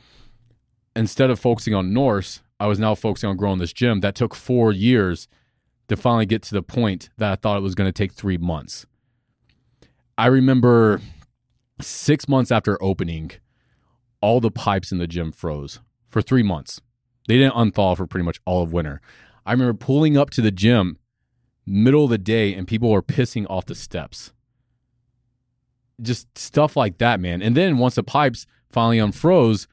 instead 0.97 1.31
of 1.31 1.39
focusing 1.39 1.75
on 1.75 1.93
Norse, 1.93 2.43
I 2.59 2.67
was 2.67 2.79
now 2.79 2.95
focusing 2.95 3.29
on 3.29 3.37
growing 3.37 3.59
this 3.59 3.73
gym. 3.73 4.01
That 4.01 4.15
took 4.15 4.35
four 4.35 4.73
years 4.73 5.29
to 5.89 5.97
finally 5.97 6.27
get 6.27 6.43
to 6.45 6.55
the 6.55 6.63
point 6.63 7.11
that 7.19 7.33
I 7.33 7.37
thought 7.37 7.59
it 7.59 7.63
was 7.63 7.75
going 7.75 7.89
to 7.89 7.93
take 7.93 8.13
three 8.13 8.39
months. 8.39 8.87
I 10.17 10.27
remember 10.27 11.01
six 11.83 12.29
months 12.29 12.51
after 12.51 12.83
opening, 12.83 13.33
all 14.21 14.41
the 14.41 14.51
pipes 14.51 14.93
in 14.93 14.99
the 14.99 15.07
gym 15.07 15.33
froze 15.33 15.81
for 16.09 16.23
three 16.23 16.43
months. 16.43 16.81
They 17.29 17.39
didn't 17.39 17.55
unthaw 17.55 17.97
for 17.97 18.07
pretty 18.07 18.25
much 18.25 18.41
all 18.45 18.63
of 18.63 18.73
winter. 18.73 19.01
I 19.45 19.53
remember 19.53 19.75
pulling 19.75 20.17
up 20.17 20.31
to 20.31 20.43
the 20.43 20.51
gym 20.51 20.99
middle 21.67 22.05
of 22.05 22.11
the 22.11 22.19
day 22.19 22.55
and 22.55 22.67
people 22.67 22.91
were 22.91 23.03
pissing 23.03 23.47
off 23.49 23.67
the 23.67 23.75
steps. 23.75 24.33
Just 26.01 26.37
stuff 26.37 26.77
like 26.77 26.99
that, 26.99 27.21
man. 27.21 27.43
And 27.43 27.57
then 27.57 27.79
once 27.79 27.95
the 27.95 28.03
pipes 28.03 28.47
finally 28.71 28.99
unfroze, 28.99 29.67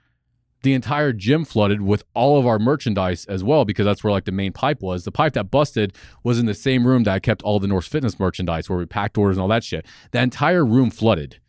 the 0.62 0.74
entire 0.74 1.14
gym 1.14 1.46
flooded 1.46 1.82
with 1.82 2.04
all 2.14 2.38
of 2.38 2.46
our 2.46 2.60
merchandise 2.60 3.26
as 3.26 3.44
well 3.44 3.64
because 3.64 3.86
that's 3.86 4.04
where 4.04 4.12
like 4.12 4.26
the 4.26 4.32
main 4.32 4.52
pipe 4.52 4.82
was. 4.82 5.06
The 5.06 5.12
pipe 5.12 5.34
that 5.34 5.50
busted 5.50 5.96
was 6.24 6.38
in 6.38 6.46
the 6.46 6.54
same 6.54 6.86
room 6.86 7.04
that 7.04 7.14
I 7.14 7.20
kept 7.20 7.42
all 7.44 7.60
the 7.60 7.68
Norse 7.68 7.88
Fitness 7.88 8.20
merchandise 8.20 8.70
where 8.70 8.78
we 8.78 8.86
packed 8.86 9.18
orders 9.18 9.38
and 9.38 9.42
all 9.42 9.48
that 9.48 9.64
shit. 9.64 9.86
That 10.12 10.24
entire 10.24 10.66
room 10.66 10.92
flooded. 10.92 11.40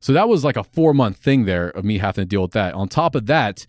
So 0.00 0.12
that 0.12 0.28
was 0.28 0.44
like 0.44 0.56
a 0.56 0.64
four 0.64 0.94
month 0.94 1.16
thing 1.16 1.44
there 1.44 1.70
of 1.70 1.84
me 1.84 1.98
having 1.98 2.22
to 2.22 2.26
deal 2.26 2.42
with 2.42 2.52
that. 2.52 2.74
On 2.74 2.88
top 2.88 3.14
of 3.14 3.26
that, 3.26 3.66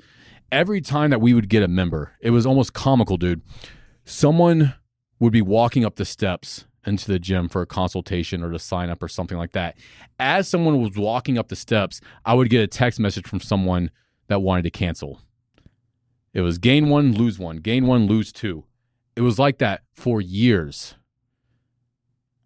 every 0.51 0.81
time 0.81 1.09
that 1.09 1.21
we 1.21 1.33
would 1.33 1.50
get 1.50 1.63
a 1.63 1.67
member, 1.67 2.13
it 2.21 2.31
was 2.31 2.45
almost 2.45 2.74
comical, 2.74 3.17
dude. 3.17 3.41
Someone 4.05 4.75
would 5.19 5.33
be 5.33 5.41
walking 5.41 5.86
up 5.86 5.95
the 5.95 6.05
steps 6.05 6.65
into 6.86 7.07
the 7.07 7.19
gym 7.19 7.50
for 7.50 7.62
a 7.62 7.65
consultation 7.65 8.43
or 8.43 8.51
to 8.51 8.59
sign 8.59 8.89
up 8.89 9.03
or 9.03 9.07
something 9.07 9.38
like 9.38 9.51
that. 9.51 9.75
As 10.19 10.48
someone 10.48 10.81
was 10.81 10.95
walking 10.95 11.38
up 11.38 11.50
the 11.50 11.55
steps, 11.55 12.00
I 12.25 12.33
would 12.33 12.50
get 12.50 12.63
a 12.63 12.67
text 12.67 13.00
message 13.00 13.27
from 13.27 13.39
someone 13.39 13.91
that 14.27 14.41
wanted 14.41 14.63
to 14.63 14.71
cancel. 14.71 15.21
It 16.33 16.41
was 16.41 16.57
gain 16.57 16.89
one, 16.89 17.13
lose 17.13 17.39
one, 17.39 17.57
gain 17.57 17.86
one, 17.86 18.07
lose 18.07 18.31
two. 18.31 18.65
It 19.15 19.21
was 19.21 19.39
like 19.39 19.57
that 19.57 19.81
for 19.93 20.21
years. 20.21 20.95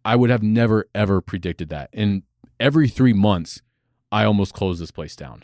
I 0.06 0.16
would 0.16 0.30
have 0.30 0.44
never, 0.44 0.86
ever 0.96 1.22
predicted 1.22 1.70
that. 1.70 1.90
And 1.94 2.24
every 2.60 2.88
three 2.88 3.14
months, 3.14 3.62
I 4.14 4.26
almost 4.26 4.54
closed 4.54 4.80
this 4.80 4.92
place 4.92 5.16
down. 5.16 5.44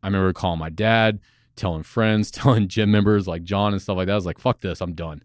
I 0.00 0.06
remember 0.06 0.32
calling 0.32 0.60
my 0.60 0.70
dad, 0.70 1.18
telling 1.56 1.82
friends, 1.82 2.30
telling 2.30 2.68
gym 2.68 2.92
members 2.92 3.26
like 3.26 3.42
John 3.42 3.72
and 3.72 3.82
stuff 3.82 3.96
like 3.96 4.06
that. 4.06 4.12
I 4.12 4.14
was 4.14 4.26
like, 4.26 4.38
fuck 4.38 4.60
this, 4.60 4.80
I'm 4.80 4.94
done. 4.94 5.24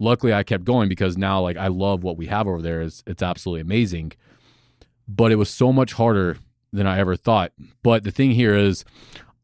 Luckily, 0.00 0.34
I 0.34 0.42
kept 0.42 0.64
going 0.64 0.88
because 0.88 1.16
now, 1.16 1.40
like, 1.40 1.56
I 1.56 1.68
love 1.68 2.02
what 2.02 2.18
we 2.18 2.26
have 2.26 2.48
over 2.48 2.60
there. 2.60 2.82
It's, 2.82 3.04
it's 3.06 3.22
absolutely 3.22 3.60
amazing. 3.60 4.12
But 5.08 5.30
it 5.30 5.36
was 5.36 5.48
so 5.48 5.72
much 5.72 5.92
harder 5.92 6.38
than 6.72 6.88
I 6.88 6.98
ever 6.98 7.14
thought. 7.14 7.52
But 7.84 8.02
the 8.02 8.10
thing 8.10 8.32
here 8.32 8.54
is, 8.54 8.84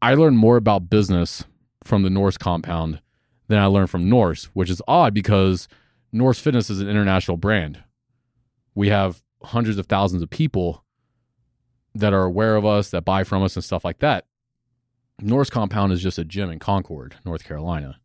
I 0.01 0.13
learned 0.13 0.37
more 0.37 0.57
about 0.57 0.89
business 0.89 1.45
from 1.85 2.03
the 2.03 2.09
Norse 2.09 2.37
compound 2.37 3.01
than 3.47 3.59
I 3.59 3.65
learned 3.65 3.89
from 3.89 4.09
Norse, 4.09 4.45
which 4.53 4.69
is 4.69 4.81
odd 4.85 5.13
because 5.13 5.69
Norse 6.11 6.39
Fitness 6.39 6.69
is 6.69 6.81
an 6.81 6.89
international 6.89 7.37
brand. 7.37 7.81
We 8.75 8.89
have 8.89 9.23
hundreds 9.43 9.77
of 9.77 9.87
thousands 9.87 10.21
of 10.21 10.29
people 10.29 10.82
that 11.95 12.13
are 12.13 12.23
aware 12.23 12.55
of 12.55 12.65
us, 12.65 12.89
that 12.89 13.05
buy 13.05 13.23
from 13.23 13.43
us, 13.43 13.55
and 13.55 13.63
stuff 13.63 13.85
like 13.85 13.99
that. 13.99 14.25
Norse 15.19 15.49
compound 15.49 15.93
is 15.93 16.01
just 16.01 16.17
a 16.17 16.25
gym 16.25 16.49
in 16.49 16.59
Concord, 16.59 17.15
North 17.23 17.43
Carolina. 17.43 17.99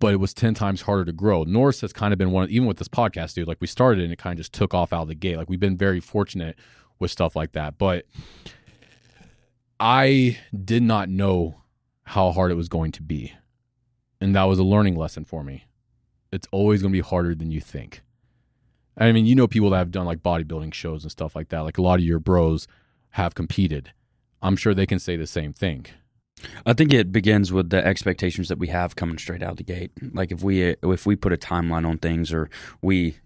But 0.00 0.12
it 0.12 0.16
was 0.16 0.34
10 0.34 0.54
times 0.54 0.82
harder 0.82 1.04
to 1.04 1.12
grow. 1.12 1.44
Norse 1.44 1.80
has 1.80 1.92
kind 1.92 2.12
of 2.12 2.18
been 2.18 2.30
one, 2.30 2.50
even 2.50 2.68
with 2.68 2.78
this 2.78 2.88
podcast, 2.88 3.34
dude, 3.34 3.48
like 3.48 3.60
we 3.60 3.66
started 3.66 4.04
and 4.04 4.12
it 4.12 4.18
kind 4.18 4.32
of 4.32 4.38
just 4.38 4.52
took 4.52 4.74
off 4.74 4.92
out 4.92 5.02
of 5.02 5.08
the 5.08 5.14
gate. 5.14 5.36
Like 5.36 5.48
we've 5.48 5.58
been 5.58 5.76
very 5.76 6.00
fortunate 6.00 6.56
with 6.98 7.10
stuff 7.10 7.34
like 7.34 7.52
that. 7.52 7.78
But 7.78 8.04
I 9.80 10.38
did 10.64 10.82
not 10.82 11.08
know 11.08 11.62
how 12.04 12.32
hard 12.32 12.50
it 12.50 12.54
was 12.56 12.68
going 12.68 12.92
to 12.92 13.02
be. 13.02 13.32
And 14.20 14.34
that 14.34 14.44
was 14.44 14.58
a 14.58 14.64
learning 14.64 14.96
lesson 14.96 15.24
for 15.24 15.44
me. 15.44 15.64
It's 16.32 16.48
always 16.50 16.82
going 16.82 16.92
to 16.92 16.96
be 16.96 17.06
harder 17.06 17.34
than 17.34 17.50
you 17.50 17.60
think. 17.60 18.02
I 18.98 19.12
mean, 19.12 19.26
you 19.26 19.34
know, 19.34 19.46
people 19.46 19.70
that 19.70 19.78
have 19.78 19.90
done 19.90 20.06
like 20.06 20.22
bodybuilding 20.22 20.74
shows 20.74 21.04
and 21.04 21.12
stuff 21.12 21.36
like 21.36 21.48
that. 21.50 21.60
Like 21.60 21.78
a 21.78 21.82
lot 21.82 22.00
of 22.00 22.04
your 22.04 22.18
bros 22.18 22.66
have 23.10 23.34
competed. 23.34 23.92
I'm 24.42 24.56
sure 24.56 24.74
they 24.74 24.86
can 24.86 24.98
say 24.98 25.16
the 25.16 25.26
same 25.26 25.52
thing. 25.52 25.86
I 26.64 26.72
think 26.72 26.92
it 26.92 27.10
begins 27.10 27.52
with 27.52 27.70
the 27.70 27.84
expectations 27.84 28.48
that 28.48 28.58
we 28.58 28.68
have 28.68 28.96
coming 28.96 29.18
straight 29.18 29.42
out 29.42 29.56
the 29.56 29.64
gate. 29.64 29.90
Like 30.12 30.30
if 30.30 30.42
we 30.42 30.62
if 30.62 31.06
we 31.06 31.16
put 31.16 31.32
a 31.32 31.36
timeline 31.36 31.86
on 31.88 31.98
things, 31.98 32.32
or 32.32 32.48
we 32.80 33.16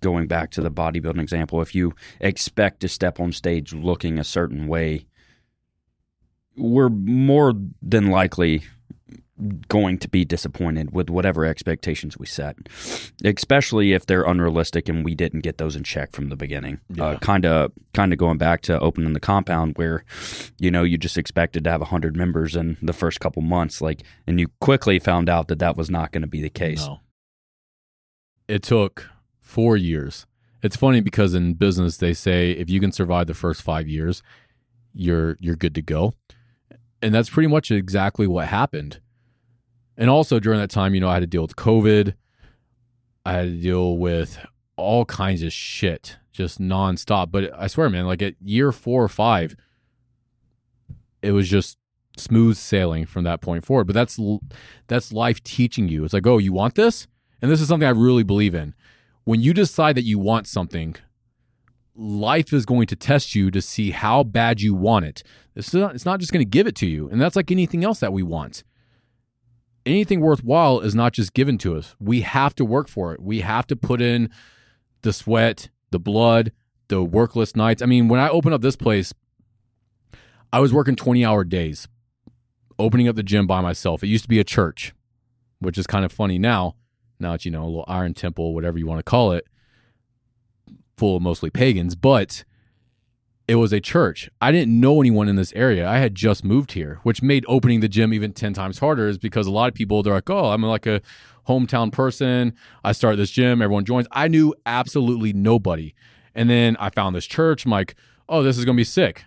going 0.00 0.26
back 0.26 0.50
to 0.52 0.62
the 0.62 0.70
bodybuilding 0.70 1.20
example, 1.20 1.60
if 1.60 1.74
you 1.74 1.94
expect 2.20 2.80
to 2.80 2.88
step 2.88 3.20
on 3.20 3.32
stage 3.32 3.74
looking 3.74 4.18
a 4.18 4.24
certain 4.24 4.66
way, 4.68 5.06
we're 6.56 6.88
more 6.88 7.54
than 7.82 8.10
likely 8.10 8.62
going 9.68 9.98
to 9.98 10.08
be 10.08 10.24
disappointed 10.24 10.92
with 10.92 11.08
whatever 11.08 11.44
expectations 11.44 12.18
we 12.18 12.26
set, 12.26 12.56
especially 13.24 13.92
if 13.92 14.06
they're 14.06 14.24
unrealistic 14.24 14.88
and 14.88 15.04
we 15.04 15.14
didn't 15.14 15.40
get 15.40 15.58
those 15.58 15.74
in 15.74 15.82
check 15.82 16.12
from 16.12 16.28
the 16.28 16.36
beginning. 16.36 16.80
Kind 17.20 17.46
of, 17.46 17.72
kind 17.94 18.12
of 18.12 18.18
going 18.18 18.38
back 18.38 18.60
to 18.62 18.78
opening 18.78 19.14
the 19.14 19.20
compound 19.20 19.76
where, 19.76 20.04
you 20.58 20.70
know, 20.70 20.82
you 20.82 20.98
just 20.98 21.16
expected 21.18 21.64
to 21.64 21.70
have 21.70 21.82
hundred 21.82 22.16
members 22.16 22.54
in 22.54 22.76
the 22.82 22.92
first 22.92 23.20
couple 23.20 23.42
months, 23.42 23.80
like, 23.80 24.02
and 24.26 24.38
you 24.38 24.48
quickly 24.60 24.98
found 24.98 25.28
out 25.28 25.48
that 25.48 25.58
that 25.58 25.76
was 25.76 25.90
not 25.90 26.12
going 26.12 26.22
to 26.22 26.28
be 26.28 26.42
the 26.42 26.50
case. 26.50 26.86
No. 26.86 27.00
It 28.48 28.62
took 28.62 29.08
four 29.40 29.76
years. 29.76 30.26
It's 30.62 30.76
funny 30.76 31.00
because 31.00 31.34
in 31.34 31.54
business 31.54 31.96
they 31.96 32.12
say 32.12 32.52
if 32.52 32.70
you 32.70 32.80
can 32.80 32.92
survive 32.92 33.26
the 33.26 33.34
first 33.34 33.62
five 33.62 33.88
years, 33.88 34.22
you're 34.94 35.38
you're 35.40 35.56
good 35.56 35.74
to 35.74 35.82
go 35.82 36.14
and 37.02 37.14
that's 37.14 37.28
pretty 37.28 37.48
much 37.48 37.70
exactly 37.70 38.26
what 38.26 38.48
happened. 38.48 39.00
And 39.96 40.08
also 40.08 40.40
during 40.40 40.58
that 40.58 40.70
time, 40.70 40.94
you 40.94 41.00
know, 41.00 41.08
I 41.08 41.14
had 41.14 41.20
to 41.20 41.26
deal 41.26 41.42
with 41.42 41.56
COVID. 41.56 42.14
I 43.24 43.32
had 43.32 43.44
to 43.44 43.60
deal 43.60 43.98
with 43.98 44.38
all 44.76 45.04
kinds 45.04 45.42
of 45.42 45.52
shit 45.52 46.16
just 46.32 46.60
nonstop. 46.60 47.30
But 47.30 47.52
I 47.56 47.66
swear, 47.66 47.88
man, 47.88 48.06
like 48.06 48.22
at 48.22 48.34
year 48.42 48.72
four 48.72 49.02
or 49.04 49.08
five, 49.08 49.54
it 51.20 51.32
was 51.32 51.48
just 51.48 51.78
smooth 52.16 52.56
sailing 52.56 53.06
from 53.06 53.24
that 53.24 53.40
point 53.40 53.64
forward. 53.64 53.86
But 53.86 53.94
that's 53.94 54.18
that's 54.88 55.12
life 55.12 55.42
teaching 55.44 55.88
you. 55.88 56.04
It's 56.04 56.14
like, 56.14 56.26
oh, 56.26 56.38
you 56.38 56.52
want 56.52 56.74
this, 56.74 57.06
and 57.40 57.50
this 57.50 57.60
is 57.60 57.68
something 57.68 57.86
I 57.86 57.90
really 57.90 58.22
believe 58.22 58.54
in. 58.54 58.74
When 59.24 59.40
you 59.40 59.54
decide 59.54 59.96
that 59.96 60.02
you 60.02 60.18
want 60.18 60.48
something, 60.48 60.96
life 61.94 62.52
is 62.52 62.66
going 62.66 62.86
to 62.86 62.96
test 62.96 63.34
you 63.34 63.50
to 63.52 63.62
see 63.62 63.92
how 63.92 64.24
bad 64.24 64.60
you 64.60 64.74
want 64.74 65.04
it. 65.04 65.22
It's 65.54 65.72
not, 65.72 65.94
it's 65.94 66.06
not 66.06 66.18
just 66.18 66.32
going 66.32 66.44
to 66.44 66.48
give 66.48 66.66
it 66.66 66.74
to 66.76 66.86
you. 66.86 67.08
And 67.08 67.20
that's 67.20 67.36
like 67.36 67.50
anything 67.50 67.84
else 67.84 68.00
that 68.00 68.12
we 68.12 68.22
want. 68.24 68.64
Anything 69.84 70.20
worthwhile 70.20 70.80
is 70.80 70.94
not 70.94 71.12
just 71.12 71.32
given 71.32 71.58
to 71.58 71.76
us. 71.76 71.96
We 71.98 72.20
have 72.20 72.54
to 72.56 72.64
work 72.64 72.88
for 72.88 73.12
it. 73.12 73.20
We 73.20 73.40
have 73.40 73.66
to 73.68 73.76
put 73.76 74.00
in 74.00 74.30
the 75.02 75.12
sweat, 75.12 75.70
the 75.90 75.98
blood, 75.98 76.52
the 76.88 77.02
workless 77.02 77.56
nights. 77.56 77.82
I 77.82 77.86
mean, 77.86 78.08
when 78.08 78.20
I 78.20 78.28
opened 78.28 78.54
up 78.54 78.60
this 78.60 78.76
place, 78.76 79.12
I 80.52 80.60
was 80.60 80.72
working 80.72 80.94
20 80.94 81.24
hour 81.24 81.42
days, 81.44 81.88
opening 82.78 83.08
up 83.08 83.16
the 83.16 83.22
gym 83.22 83.46
by 83.46 83.60
myself. 83.60 84.04
It 84.04 84.08
used 84.08 84.24
to 84.24 84.28
be 84.28 84.38
a 84.38 84.44
church, 84.44 84.94
which 85.58 85.78
is 85.78 85.86
kind 85.86 86.04
of 86.04 86.12
funny 86.12 86.38
now. 86.38 86.76
Now 87.18 87.34
it's, 87.34 87.44
you 87.44 87.50
know, 87.50 87.64
a 87.64 87.66
little 87.66 87.84
iron 87.88 88.14
temple, 88.14 88.54
whatever 88.54 88.78
you 88.78 88.86
want 88.86 88.98
to 88.98 89.04
call 89.10 89.32
it 89.32 89.46
full 90.96 91.16
of 91.16 91.22
mostly 91.22 91.50
pagans, 91.50 91.96
but 91.96 92.44
it 93.48 93.56
was 93.56 93.72
a 93.72 93.80
church. 93.80 94.30
I 94.40 94.52
didn't 94.52 94.78
know 94.78 95.00
anyone 95.00 95.28
in 95.28 95.36
this 95.36 95.52
area. 95.54 95.88
I 95.88 95.98
had 95.98 96.14
just 96.14 96.44
moved 96.44 96.72
here, 96.72 97.00
which 97.02 97.22
made 97.22 97.44
opening 97.48 97.80
the 97.80 97.88
gym 97.88 98.14
even 98.14 98.32
10 98.32 98.54
times 98.54 98.78
harder 98.78 99.08
is 99.08 99.18
because 99.18 99.46
a 99.46 99.50
lot 99.50 99.68
of 99.68 99.74
people 99.74 100.02
they're 100.02 100.14
like, 100.14 100.30
"Oh, 100.30 100.50
I'm 100.50 100.62
like 100.62 100.86
a 100.86 101.00
hometown 101.48 101.90
person. 101.92 102.54
I 102.84 102.92
start 102.92 103.16
this 103.16 103.30
gym, 103.30 103.60
everyone 103.60 103.84
joins." 103.84 104.06
I 104.12 104.28
knew 104.28 104.54
absolutely 104.64 105.32
nobody. 105.32 105.94
And 106.34 106.48
then 106.48 106.76
I 106.78 106.90
found 106.90 107.16
this 107.16 107.26
church. 107.26 107.64
I'm 107.64 107.70
like, 107.70 107.94
"Oh, 108.28 108.42
this 108.42 108.58
is 108.58 108.64
going 108.64 108.76
to 108.76 108.80
be 108.80 108.84
sick." 108.84 109.24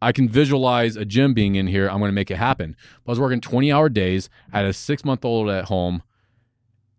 I 0.00 0.10
can 0.10 0.28
visualize 0.28 0.96
a 0.96 1.04
gym 1.04 1.32
being 1.32 1.54
in 1.54 1.68
here. 1.68 1.88
I'm 1.88 2.00
going 2.00 2.08
to 2.08 2.14
make 2.14 2.32
it 2.32 2.36
happen. 2.36 2.74
I 3.06 3.10
was 3.10 3.20
working 3.20 3.40
20 3.40 3.70
hour 3.70 3.88
days. 3.88 4.28
I 4.52 4.58
had 4.58 4.66
a 4.66 4.72
six 4.72 5.04
month 5.04 5.24
old 5.24 5.48
at 5.48 5.66
home. 5.66 6.02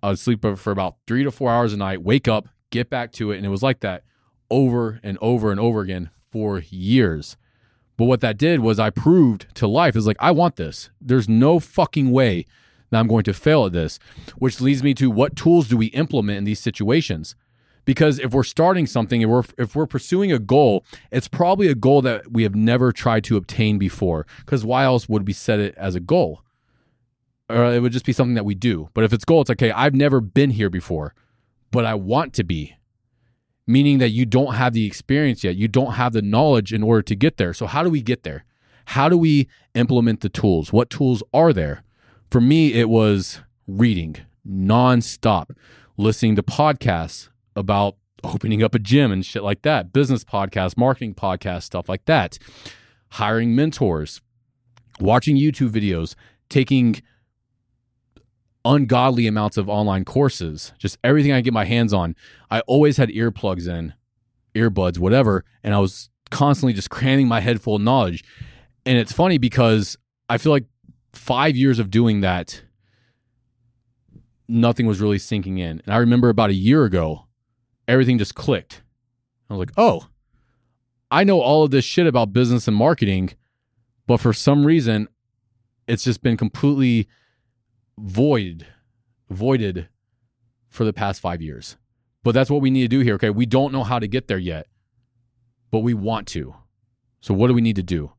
I 0.02 0.10
would 0.10 0.20
sleep 0.20 0.46
for 0.58 0.72
about 0.72 0.96
three 1.08 1.24
to 1.24 1.32
four 1.32 1.52
hours 1.52 1.74
a 1.74 1.78
night, 1.78 2.02
wake 2.02 2.28
up, 2.30 2.48
get 2.70 2.90
back 2.90 3.12
to 3.14 3.32
it. 3.32 3.38
And 3.38 3.46
it 3.46 3.50
was 3.50 3.64
like 3.64 3.82
that 3.82 4.04
over 4.50 5.02
and 5.04 5.18
over 5.22 5.52
and 5.52 5.60
over 5.60 5.82
again 5.82 6.10
for 6.34 6.64
years. 6.70 7.38
But 7.96 8.06
what 8.06 8.22
that 8.22 8.40
did 8.40 8.62
was 8.62 8.80
I 8.80 8.90
proved 8.90 9.54
to 9.54 9.68
life 9.68 9.96
is 9.96 10.08
like, 10.08 10.18
I 10.20 10.32
want 10.32 10.56
this. 10.56 10.90
There's 11.00 11.30
no 11.30 11.60
fucking 11.60 12.10
way 12.10 12.48
that 12.90 13.00
I'm 13.00 13.08
going 13.08 13.24
to 13.26 13.34
fail 13.34 13.68
at 13.68 13.72
this, 13.72 14.00
which 14.38 14.60
leads 14.60 14.82
me 14.82 14.96
to 14.96 15.12
what 15.12 15.36
tools 15.36 15.68
do 15.68 15.78
we 15.78 15.88
implement 15.88 16.40
in 16.40 16.44
these 16.44 16.60
situations? 16.60 17.36
Because 17.86 18.18
if 18.18 18.32
we're 18.32 18.44
starting 18.44 18.88
something, 18.88 19.22
if 19.22 19.30
we're 19.30 19.44
if 19.60 19.76
we're 19.76 19.86
pursuing 19.86 20.32
a 20.32 20.40
goal, 20.40 20.84
it's 21.12 21.28
probably 21.28 21.68
a 21.68 21.76
goal 21.76 22.02
that 22.02 22.32
we 22.32 22.44
have 22.44 22.56
never 22.56 22.92
tried 22.92 23.24
to 23.26 23.38
obtain 23.38 23.78
before. 23.78 24.26
Because 24.40 24.66
why 24.66 24.86
else 24.86 25.08
would 25.08 25.28
we 25.28 25.34
set 25.34 25.60
it 25.60 25.76
as 25.78 25.94
a 25.94 26.00
goal? 26.00 26.42
Or 27.48 27.66
it 27.66 27.82
would 27.82 27.92
just 27.92 28.06
be 28.06 28.14
something 28.14 28.36
that 28.36 28.46
we 28.46 28.56
do. 28.56 28.90
But 28.96 29.04
if 29.04 29.14
it's 29.14 29.26
goal, 29.26 29.42
it's 29.42 29.50
like, 29.50 29.62
okay. 29.62 29.72
I've 29.72 29.94
never 29.94 30.20
been 30.20 30.50
here 30.50 30.72
before, 30.72 31.14
but 31.70 31.86
I 31.86 31.94
want 31.94 32.34
to 32.34 32.44
be 32.44 32.76
meaning 33.66 33.98
that 34.00 34.10
you 34.10 34.26
don't 34.26 34.56
have 34.56 34.74
the 34.74 34.86
experience 34.86 35.44
yet. 35.44 35.56
You 35.56 35.68
don't 35.68 35.94
have 35.94 36.14
the 36.14 36.22
knowledge 36.22 36.74
in 36.74 36.84
order 36.84 37.02
to 37.04 37.16
get 37.16 37.38
there. 37.38 37.54
So, 37.54 37.68
how 37.68 37.84
do 37.84 37.90
we 37.90 38.02
get 38.02 38.24
there? 38.24 38.46
How 38.86 39.10
do 39.10 39.18
we 39.18 39.48
implement 39.76 40.22
the 40.22 40.30
tools? 40.30 40.74
What 40.74 40.90
tools 40.90 41.24
are 41.34 41.54
there? 41.54 41.84
For 42.30 42.42
me, 42.42 42.74
it 42.74 42.90
was 42.90 43.40
reading 43.68 44.18
nonstop, 44.48 45.56
listening 45.98 46.36
to 46.36 46.44
podcasts 46.44 47.30
about 47.56 47.96
opening 48.24 48.64
up 48.64 48.74
a 48.74 48.80
gym 48.80 49.12
and 49.12 49.26
shit 49.26 49.44
like 49.44 49.62
that, 49.64 49.94
business 49.94 50.24
podcasts, 50.24 50.78
marketing 50.78 51.14
podcasts, 51.14 51.64
stuff 51.64 51.90
like 51.90 52.06
that, 52.06 52.38
hiring 53.12 53.56
mentors, 53.56 54.22
watching 55.00 55.38
YouTube 55.38 55.70
videos, 55.70 56.16
taking 56.50 57.02
ungodly 58.66 59.28
amounts 59.28 59.58
of 59.58 59.70
online 59.70 60.06
courses, 60.06 60.74
just 60.78 60.98
everything 61.04 61.32
I 61.32 61.42
get 61.42 61.54
my 61.54 61.66
hands 61.66 61.94
on. 61.94 62.16
I 62.50 62.62
always 62.62 62.98
had 62.98 63.10
earplugs 63.10 63.68
in, 63.68 63.94
earbuds, 64.56 64.98
whatever, 64.98 65.44
and 65.64 65.74
I 65.74 65.80
was 65.80 66.10
constantly 66.32 66.74
just 66.74 66.90
cramming 66.90 67.28
my 67.28 67.40
head 67.40 67.62
full 67.62 67.76
of 67.76 67.82
knowledge. 67.82 68.24
And 68.86 68.98
it's 68.98 69.12
funny 69.12 69.38
because 69.38 69.98
I 70.30 70.38
feel 70.38 70.52
like 70.52 70.66
five 71.14 71.56
years 71.56 71.80
of 71.80 71.92
doing 71.92 72.22
that, 72.22 72.64
nothing 74.48 74.86
was 74.86 75.00
really 75.00 75.20
sinking 75.20 75.58
in. 75.58 75.82
And 75.86 75.94
I 75.94 75.98
remember 75.98 76.30
about 76.30 76.50
a 76.50 76.56
year 76.56 76.86
ago, 76.86 77.28
everything 77.88 78.18
just 78.18 78.36
clicked. 78.36 78.82
I 79.50 79.54
was 79.54 79.60
like, 79.60 79.74
oh, 79.78 80.08
I 81.12 81.24
know 81.24 81.42
all 81.42 81.64
of 81.64 81.72
this 81.72 81.86
shit 81.86 82.08
about 82.08 82.34
business 82.34 82.68
and 82.68 82.76
marketing, 82.76 83.34
but 84.08 84.18
for 84.18 84.34
some 84.34 84.66
reason, 84.66 85.08
it's 85.88 86.04
just 86.04 86.24
been 86.24 86.38
completely 86.38 87.08
void, 87.98 88.68
voided 89.30 89.90
for 90.70 90.86
the 90.86 90.94
past 90.94 91.22
five 91.22 91.42
years. 91.42 91.78
But 92.24 92.34
that's 92.34 92.50
what 92.50 92.62
we 92.62 92.72
need 92.72 92.84
to 92.84 92.88
do 92.88 93.00
here. 93.02 93.16
Okay. 93.16 93.30
We 93.30 93.46
don't 93.46 93.74
know 93.74 93.84
how 93.84 94.00
to 94.00 94.08
get 94.08 94.28
there 94.28 94.38
yet, 94.38 94.68
but 95.72 95.80
we 95.80 95.94
want 95.94 96.28
to. 96.30 96.56
So, 97.22 97.34
what 97.34 97.48
do 97.48 97.54
we 97.54 97.62
need 97.62 97.76
to 97.76 97.84
do? 97.84 98.12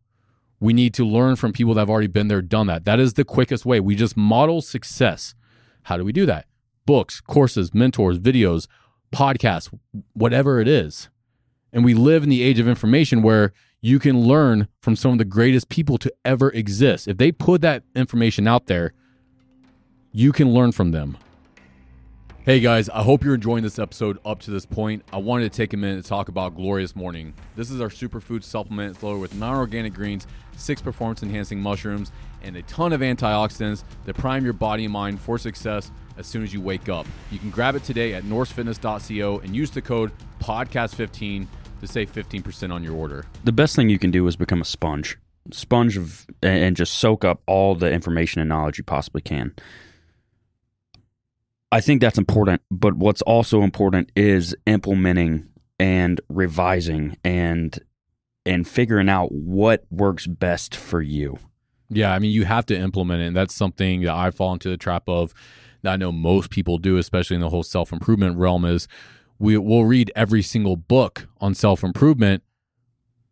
We 0.60 0.72
need 0.72 0.94
to 0.94 1.04
learn 1.04 1.36
from 1.36 1.52
people 1.52 1.74
that 1.74 1.80
have 1.80 1.90
already 1.90 2.06
been 2.06 2.28
there, 2.28 2.40
done 2.40 2.66
that. 2.68 2.84
That 2.84 3.00
is 3.00 3.14
the 3.14 3.24
quickest 3.24 3.66
way. 3.66 3.80
We 3.80 3.94
just 3.94 4.16
model 4.16 4.62
success. 4.62 5.34
How 5.84 5.96
do 5.96 6.04
we 6.04 6.12
do 6.12 6.24
that? 6.26 6.46
Books, 6.86 7.20
courses, 7.20 7.74
mentors, 7.74 8.18
videos, 8.18 8.66
podcasts, 9.12 9.76
whatever 10.12 10.60
it 10.60 10.68
is. 10.68 11.08
And 11.72 11.84
we 11.84 11.92
live 11.92 12.22
in 12.22 12.28
the 12.28 12.42
age 12.42 12.58
of 12.58 12.68
information 12.68 13.20
where 13.20 13.52
you 13.82 13.98
can 13.98 14.20
learn 14.20 14.68
from 14.80 14.96
some 14.96 15.12
of 15.12 15.18
the 15.18 15.24
greatest 15.24 15.68
people 15.68 15.98
to 15.98 16.12
ever 16.24 16.50
exist. 16.50 17.08
If 17.08 17.18
they 17.18 17.32
put 17.32 17.60
that 17.60 17.82
information 17.94 18.46
out 18.46 18.66
there, 18.66 18.94
you 20.16 20.30
can 20.30 20.54
learn 20.54 20.70
from 20.70 20.92
them. 20.92 21.18
Hey 22.44 22.60
guys, 22.60 22.88
I 22.88 23.02
hope 23.02 23.24
you're 23.24 23.34
enjoying 23.34 23.64
this 23.64 23.80
episode 23.80 24.18
up 24.24 24.38
to 24.42 24.52
this 24.52 24.64
point. 24.64 25.02
I 25.12 25.16
wanted 25.16 25.50
to 25.50 25.56
take 25.56 25.72
a 25.72 25.76
minute 25.76 26.04
to 26.04 26.08
talk 26.08 26.28
about 26.28 26.54
Glorious 26.54 26.94
Morning. 26.94 27.34
This 27.56 27.68
is 27.68 27.80
our 27.80 27.88
superfood 27.88 28.44
supplement. 28.44 28.94
It's 28.94 29.02
loaded 29.02 29.20
with 29.20 29.34
non 29.34 29.56
organic 29.56 29.92
greens, 29.92 30.28
six 30.56 30.80
performance 30.80 31.24
enhancing 31.24 31.58
mushrooms, 31.60 32.12
and 32.42 32.54
a 32.54 32.62
ton 32.62 32.92
of 32.92 33.00
antioxidants 33.00 33.82
that 34.04 34.14
prime 34.14 34.44
your 34.44 34.52
body 34.52 34.84
and 34.84 34.92
mind 34.92 35.20
for 35.20 35.36
success 35.36 35.90
as 36.16 36.28
soon 36.28 36.44
as 36.44 36.54
you 36.54 36.60
wake 36.60 36.88
up. 36.88 37.06
You 37.32 37.40
can 37.40 37.50
grab 37.50 37.74
it 37.74 37.82
today 37.82 38.14
at 38.14 38.22
norsefitness.co 38.22 39.38
and 39.40 39.56
use 39.56 39.72
the 39.72 39.82
code 39.82 40.12
podcast15 40.38 41.48
to 41.80 41.88
save 41.88 42.12
15% 42.12 42.72
on 42.72 42.84
your 42.84 42.94
order. 42.94 43.24
The 43.42 43.52
best 43.52 43.74
thing 43.74 43.88
you 43.88 43.98
can 43.98 44.12
do 44.12 44.28
is 44.28 44.36
become 44.36 44.60
a 44.60 44.66
sponge. 44.66 45.18
Sponge 45.50 45.96
of 45.96 46.26
and 46.40 46.76
just 46.76 46.94
soak 46.94 47.24
up 47.24 47.42
all 47.46 47.74
the 47.74 47.90
information 47.90 48.40
and 48.40 48.48
knowledge 48.48 48.78
you 48.78 48.84
possibly 48.84 49.20
can. 49.20 49.54
I 51.74 51.80
think 51.80 52.00
that's 52.00 52.18
important, 52.18 52.62
but 52.70 52.94
what's 52.94 53.20
also 53.22 53.62
important 53.62 54.12
is 54.14 54.54
implementing 54.64 55.48
and 55.80 56.20
revising 56.28 57.16
and 57.24 57.76
and 58.46 58.68
figuring 58.68 59.08
out 59.08 59.32
what 59.32 59.84
works 59.90 60.28
best 60.28 60.76
for 60.76 61.02
you. 61.02 61.36
Yeah, 61.88 62.14
I 62.14 62.20
mean, 62.20 62.30
you 62.30 62.44
have 62.44 62.64
to 62.66 62.78
implement 62.78 63.22
it. 63.22 63.26
And 63.26 63.36
that's 63.36 63.56
something 63.56 64.02
that 64.02 64.14
I 64.14 64.30
fall 64.30 64.52
into 64.52 64.68
the 64.68 64.76
trap 64.76 65.08
of 65.08 65.34
that 65.82 65.94
I 65.94 65.96
know 65.96 66.12
most 66.12 66.50
people 66.50 66.78
do, 66.78 66.96
especially 66.96 67.34
in 67.34 67.40
the 67.40 67.50
whole 67.50 67.64
self 67.64 67.92
improvement 67.92 68.38
realm, 68.38 68.64
is 68.64 68.86
we 69.40 69.58
will 69.58 69.84
read 69.84 70.12
every 70.14 70.42
single 70.42 70.76
book 70.76 71.26
on 71.40 71.56
self 71.56 71.82
improvement, 71.82 72.44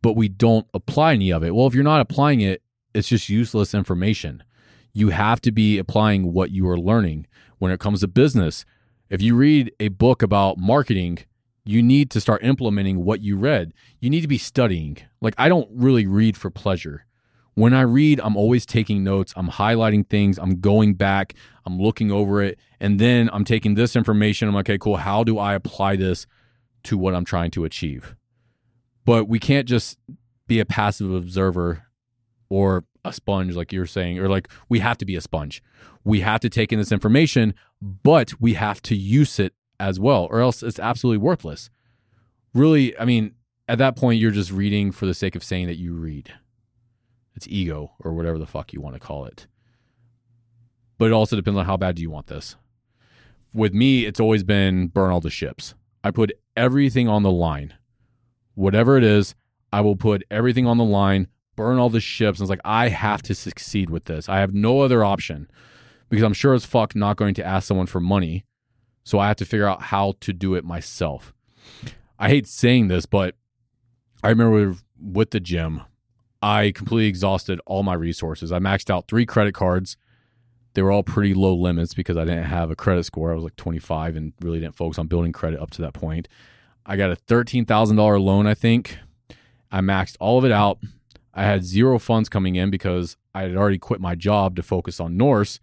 but 0.02 0.16
we 0.16 0.28
don't 0.28 0.66
apply 0.74 1.12
any 1.12 1.32
of 1.32 1.44
it. 1.44 1.54
Well, 1.54 1.68
if 1.68 1.74
you're 1.74 1.84
not 1.84 2.00
applying 2.00 2.40
it, 2.40 2.60
it's 2.92 3.06
just 3.06 3.28
useless 3.28 3.72
information. 3.72 4.42
You 4.92 5.10
have 5.10 5.40
to 5.42 5.52
be 5.52 5.78
applying 5.78 6.32
what 6.32 6.50
you 6.50 6.68
are 6.68 6.78
learning 6.78 7.26
when 7.58 7.72
it 7.72 7.80
comes 7.80 8.00
to 8.00 8.08
business. 8.08 8.64
If 9.08 9.22
you 9.22 9.34
read 9.34 9.72
a 9.80 9.88
book 9.88 10.22
about 10.22 10.58
marketing, 10.58 11.18
you 11.64 11.82
need 11.82 12.10
to 12.10 12.20
start 12.20 12.42
implementing 12.42 13.04
what 13.04 13.20
you 13.20 13.36
read. 13.36 13.72
You 14.00 14.10
need 14.10 14.22
to 14.22 14.28
be 14.28 14.38
studying. 14.38 14.98
Like, 15.20 15.34
I 15.38 15.48
don't 15.48 15.68
really 15.72 16.06
read 16.06 16.36
for 16.36 16.50
pleasure. 16.50 17.06
When 17.54 17.74
I 17.74 17.82
read, 17.82 18.20
I'm 18.20 18.36
always 18.36 18.64
taking 18.64 19.04
notes. 19.04 19.32
I'm 19.36 19.48
highlighting 19.48 20.08
things. 20.08 20.38
I'm 20.38 20.60
going 20.60 20.94
back. 20.94 21.34
I'm 21.66 21.78
looking 21.78 22.10
over 22.10 22.42
it. 22.42 22.58
And 22.80 22.98
then 22.98 23.28
I'm 23.32 23.44
taking 23.44 23.74
this 23.74 23.94
information. 23.94 24.48
I'm 24.48 24.54
like, 24.54 24.68
okay, 24.68 24.78
cool. 24.78 24.96
How 24.96 25.22
do 25.22 25.38
I 25.38 25.54
apply 25.54 25.96
this 25.96 26.26
to 26.84 26.96
what 26.96 27.14
I'm 27.14 27.24
trying 27.24 27.50
to 27.52 27.64
achieve? 27.64 28.16
But 29.04 29.28
we 29.28 29.38
can't 29.38 29.68
just 29.68 29.98
be 30.46 30.60
a 30.60 30.64
passive 30.64 31.12
observer 31.12 31.84
or 32.48 32.84
a 33.04 33.12
sponge, 33.12 33.54
like 33.54 33.72
you're 33.72 33.86
saying, 33.86 34.18
or 34.18 34.28
like 34.28 34.48
we 34.68 34.78
have 34.80 34.98
to 34.98 35.04
be 35.04 35.16
a 35.16 35.20
sponge. 35.20 35.62
We 36.04 36.20
have 36.20 36.40
to 36.40 36.50
take 36.50 36.72
in 36.72 36.78
this 36.78 36.92
information, 36.92 37.54
but 37.80 38.40
we 38.40 38.54
have 38.54 38.82
to 38.82 38.96
use 38.96 39.38
it 39.38 39.54
as 39.78 39.98
well, 39.98 40.28
or 40.30 40.40
else 40.40 40.62
it's 40.62 40.78
absolutely 40.78 41.18
worthless. 41.18 41.70
Really, 42.54 42.96
I 42.98 43.04
mean, 43.04 43.34
at 43.68 43.78
that 43.78 43.96
point, 43.96 44.20
you're 44.20 44.30
just 44.30 44.52
reading 44.52 44.92
for 44.92 45.06
the 45.06 45.14
sake 45.14 45.34
of 45.34 45.44
saying 45.44 45.66
that 45.66 45.78
you 45.78 45.94
read. 45.94 46.32
It's 47.34 47.48
ego 47.48 47.92
or 48.00 48.12
whatever 48.12 48.38
the 48.38 48.46
fuck 48.46 48.72
you 48.72 48.80
want 48.80 48.94
to 48.94 49.00
call 49.00 49.24
it. 49.24 49.46
But 50.98 51.06
it 51.06 51.12
also 51.12 51.36
depends 51.36 51.58
on 51.58 51.66
how 51.66 51.76
bad 51.76 51.96
do 51.96 52.02
you 52.02 52.10
want 52.10 52.26
this. 52.26 52.56
With 53.54 53.74
me, 53.74 54.04
it's 54.04 54.20
always 54.20 54.44
been 54.44 54.88
burn 54.88 55.10
all 55.10 55.20
the 55.20 55.30
ships. 55.30 55.74
I 56.04 56.10
put 56.10 56.32
everything 56.56 57.08
on 57.08 57.22
the 57.22 57.30
line. 57.30 57.74
Whatever 58.54 58.98
it 58.98 59.04
is, 59.04 59.34
I 59.72 59.80
will 59.80 59.96
put 59.96 60.22
everything 60.30 60.66
on 60.66 60.76
the 60.76 60.84
line, 60.84 61.28
burn 61.62 61.78
all 61.78 61.90
the 61.90 62.00
ships. 62.00 62.40
And 62.40 62.44
it's 62.44 62.50
like, 62.50 62.60
I 62.64 62.88
have 62.88 63.22
to 63.22 63.34
succeed 63.34 63.88
with 63.88 64.06
this. 64.06 64.28
I 64.28 64.40
have 64.40 64.52
no 64.52 64.80
other 64.80 65.04
option 65.04 65.48
because 66.08 66.24
I'm 66.24 66.32
sure 66.32 66.54
as 66.54 66.64
fuck 66.64 66.96
not 66.96 67.16
going 67.16 67.34
to 67.34 67.46
ask 67.46 67.68
someone 67.68 67.86
for 67.86 68.00
money. 68.00 68.44
So 69.04 69.20
I 69.20 69.28
have 69.28 69.36
to 69.36 69.44
figure 69.44 69.68
out 69.68 69.82
how 69.82 70.14
to 70.20 70.32
do 70.32 70.54
it 70.56 70.64
myself. 70.64 71.32
I 72.18 72.28
hate 72.28 72.48
saying 72.48 72.88
this, 72.88 73.06
but 73.06 73.36
I 74.24 74.28
remember 74.28 74.76
with 75.00 75.30
the 75.30 75.40
gym, 75.40 75.82
I 76.42 76.72
completely 76.72 77.06
exhausted 77.06 77.60
all 77.64 77.84
my 77.84 77.94
resources. 77.94 78.50
I 78.50 78.58
maxed 78.58 78.90
out 78.90 79.06
three 79.06 79.24
credit 79.24 79.54
cards. 79.54 79.96
They 80.74 80.82
were 80.82 80.90
all 80.90 81.04
pretty 81.04 81.34
low 81.34 81.54
limits 81.54 81.94
because 81.94 82.16
I 82.16 82.24
didn't 82.24 82.44
have 82.44 82.70
a 82.72 82.76
credit 82.76 83.04
score. 83.04 83.30
I 83.30 83.34
was 83.34 83.44
like 83.44 83.56
25 83.56 84.16
and 84.16 84.32
really 84.40 84.58
didn't 84.58 84.74
focus 84.74 84.98
on 84.98 85.06
building 85.06 85.32
credit 85.32 85.60
up 85.60 85.70
to 85.72 85.82
that 85.82 85.94
point. 85.94 86.28
I 86.84 86.96
got 86.96 87.12
a 87.12 87.16
$13,000 87.16 88.20
loan, 88.20 88.46
I 88.48 88.54
think. 88.54 88.98
I 89.70 89.80
maxed 89.80 90.16
all 90.18 90.38
of 90.38 90.44
it 90.44 90.52
out. 90.52 90.78
I 91.34 91.44
had 91.44 91.64
zero 91.64 91.98
funds 91.98 92.28
coming 92.28 92.56
in 92.56 92.70
because 92.70 93.16
I 93.34 93.42
had 93.42 93.56
already 93.56 93.78
quit 93.78 94.00
my 94.00 94.14
job 94.14 94.56
to 94.56 94.62
focus 94.62 95.00
on 95.00 95.16
Norse. 95.16 95.60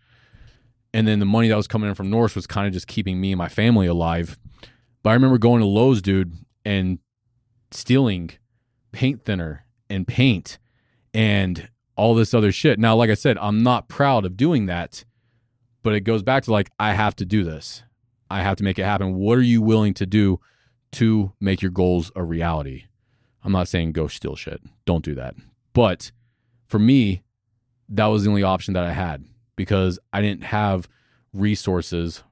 And 0.93 1.07
then 1.07 1.19
the 1.19 1.25
money 1.25 1.47
that 1.49 1.55
was 1.55 1.67
coming 1.67 1.89
in 1.89 1.95
from 1.95 2.09
Norse 2.09 2.35
was 2.35 2.47
kind 2.47 2.65
of 2.65 2.73
just 2.73 2.87
keeping 2.87 3.21
me 3.21 3.31
and 3.31 3.37
my 3.37 3.49
family 3.49 3.85
alive. 3.85 4.39
But 5.03 5.11
I 5.11 5.13
remember 5.13 5.37
going 5.37 5.61
to 5.61 5.67
Lowe's, 5.67 6.01
dude, 6.01 6.33
and 6.65 6.99
stealing 7.71 8.31
paint 8.91 9.23
thinner 9.23 9.65
and 9.89 10.07
paint 10.07 10.57
and 11.13 11.69
all 11.95 12.15
this 12.15 12.33
other 12.33 12.51
shit. 12.51 12.79
Now, 12.79 12.95
like 12.95 13.09
I 13.09 13.15
said, 13.15 13.37
I'm 13.37 13.61
not 13.61 13.87
proud 13.87 14.25
of 14.25 14.37
doing 14.37 14.65
that, 14.65 15.03
but 15.83 15.93
it 15.93 16.01
goes 16.01 16.23
back 16.23 16.43
to 16.43 16.51
like, 16.51 16.71
I 16.79 16.93
have 16.93 17.15
to 17.17 17.25
do 17.25 17.43
this. 17.43 17.83
I 18.31 18.41
have 18.41 18.57
to 18.57 18.63
make 18.63 18.79
it 18.79 18.85
happen. 18.85 19.15
What 19.15 19.37
are 19.37 19.43
you 19.43 19.61
willing 19.61 19.93
to 19.95 20.05
do 20.05 20.39
to 20.93 21.33
make 21.39 21.61
your 21.61 21.71
goals 21.71 22.11
a 22.15 22.23
reality? 22.23 22.85
I'm 23.43 23.51
not 23.51 23.67
saying 23.67 23.93
go 23.93 24.07
steal 24.07 24.35
shit. 24.35 24.61
Don't 24.85 25.03
do 25.03 25.15
that. 25.15 25.35
But 25.73 26.11
for 26.67 26.79
me, 26.79 27.23
that 27.89 28.05
was 28.05 28.23
the 28.23 28.29
only 28.29 28.43
option 28.43 28.73
that 28.73 28.83
I 28.83 28.91
had 28.91 29.25
because 29.55 29.99
I 30.13 30.21
didn't 30.21 30.43
have 30.43 30.87
resources 31.33 32.23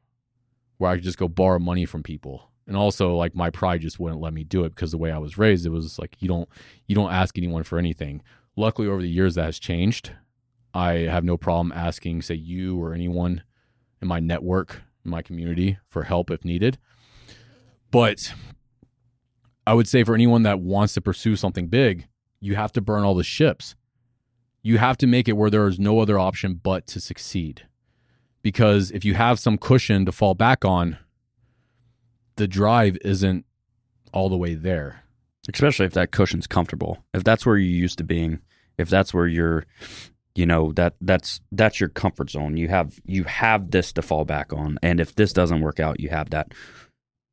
where 0.78 0.91
I 0.91 0.95
could 0.95 1.04
just 1.04 1.17
go 1.17 1.28
borrow 1.28 1.60
money 1.60 1.86
from 1.86 2.04
people. 2.04 2.52
And 2.67 2.76
also 2.76 3.15
like 3.15 3.36
my 3.36 3.50
pride 3.50 3.82
just 3.82 4.00
wouldn't 4.00 4.21
let 4.21 4.34
me 4.34 4.43
do 4.43 4.63
it 4.65 4.76
because 4.76 4.91
the 4.91 4.97
way 4.97 5.12
I 5.12 5.17
was 5.17 5.38
raised, 5.38 5.65
it 5.65 5.69
was 5.69 5.97
like 5.97 6.15
you 6.19 6.28
don't 6.28 6.50
you 6.86 6.95
don't 6.95 7.12
ask 7.12 7.38
anyone 7.38 7.63
for 7.63 7.80
anything. 7.80 8.21
Luckily, 8.56 8.88
over 8.88 9.02
the 9.02 9.10
years, 9.10 9.36
that 9.36 9.45
has 9.45 9.60
changed. 9.60 10.12
I 10.73 10.93
have 10.93 11.23
no 11.23 11.38
problem 11.38 11.71
asking, 11.71 12.23
say, 12.23 12.36
you 12.36 12.82
or 12.82 12.93
anyone 12.93 13.43
in 14.02 14.08
my 14.08 14.19
network, 14.19 14.82
in 15.06 15.12
my 15.12 15.21
community, 15.21 15.78
for 15.89 16.04
help 16.04 16.30
if 16.30 16.43
needed. 16.43 16.78
But 17.91 18.34
I 19.65 19.73
would 19.73 19.88
say 19.88 20.04
for 20.04 20.13
anyone 20.13 20.43
that 20.43 20.60
wants 20.60 20.93
to 20.95 21.02
pursue 21.02 21.36
something 21.36 21.67
big, 21.67 22.08
you 22.39 22.56
have 22.56 22.71
to 22.73 22.82
burn 22.82 23.04
all 23.04 23.15
the 23.15 23.23
ships. 23.23 23.76
You 24.62 24.78
have 24.78 24.97
to 24.97 25.08
make 25.08 25.28
it 25.28 25.34
where 25.34 25.50
there 25.50 25.67
is 25.67 25.80
no 25.80 26.00
other 26.00 26.19
option 26.19 26.60
but 26.62 26.88
to 26.88 27.00
succeed. 27.00 27.67
Because 28.41 28.91
if 28.91 29.04
you 29.06 29.13
have 29.13 29.39
some 29.39 29.58
cushion 29.58 30.06
to 30.06 30.12
fall 30.12 30.34
back 30.34 30.63
on, 30.63 30.97
the 32.36 32.47
drive 32.47 32.97
isn't 33.04 33.45
all 34.13 34.30
the 34.30 34.38
way 34.38 34.56
there 34.56 35.04
especially 35.54 35.86
if 35.86 35.93
that 35.93 36.12
cushion's 36.12 36.47
comfortable. 36.47 37.04
If 37.13 37.23
that's 37.23 37.45
where 37.45 37.58
you're 37.58 37.69
used 37.69 37.97
to 38.00 38.04
being, 38.04 38.39
if 38.78 38.89
that's 38.89 39.13
where 39.13 39.28
you're, 39.28 39.65
you 40.36 40.45
know 40.45 40.71
that 40.73 40.93
that's 41.02 41.39
that's 41.52 41.80
your 41.80 41.89
comfort 41.89 42.30
zone. 42.30 42.58
You 42.58 42.67
have 42.67 43.00
you 43.06 43.23
have 43.23 43.71
this 43.71 43.91
to 43.93 44.02
fall 44.02 44.26
back 44.26 44.54
on, 44.54 44.78
and 44.84 45.00
if 45.00 45.15
this 45.15 45.34
doesn't 45.34 45.62
work 45.62 45.80
out, 45.80 46.00
you 46.00 46.10
have 46.10 46.30
that, 46.30 46.54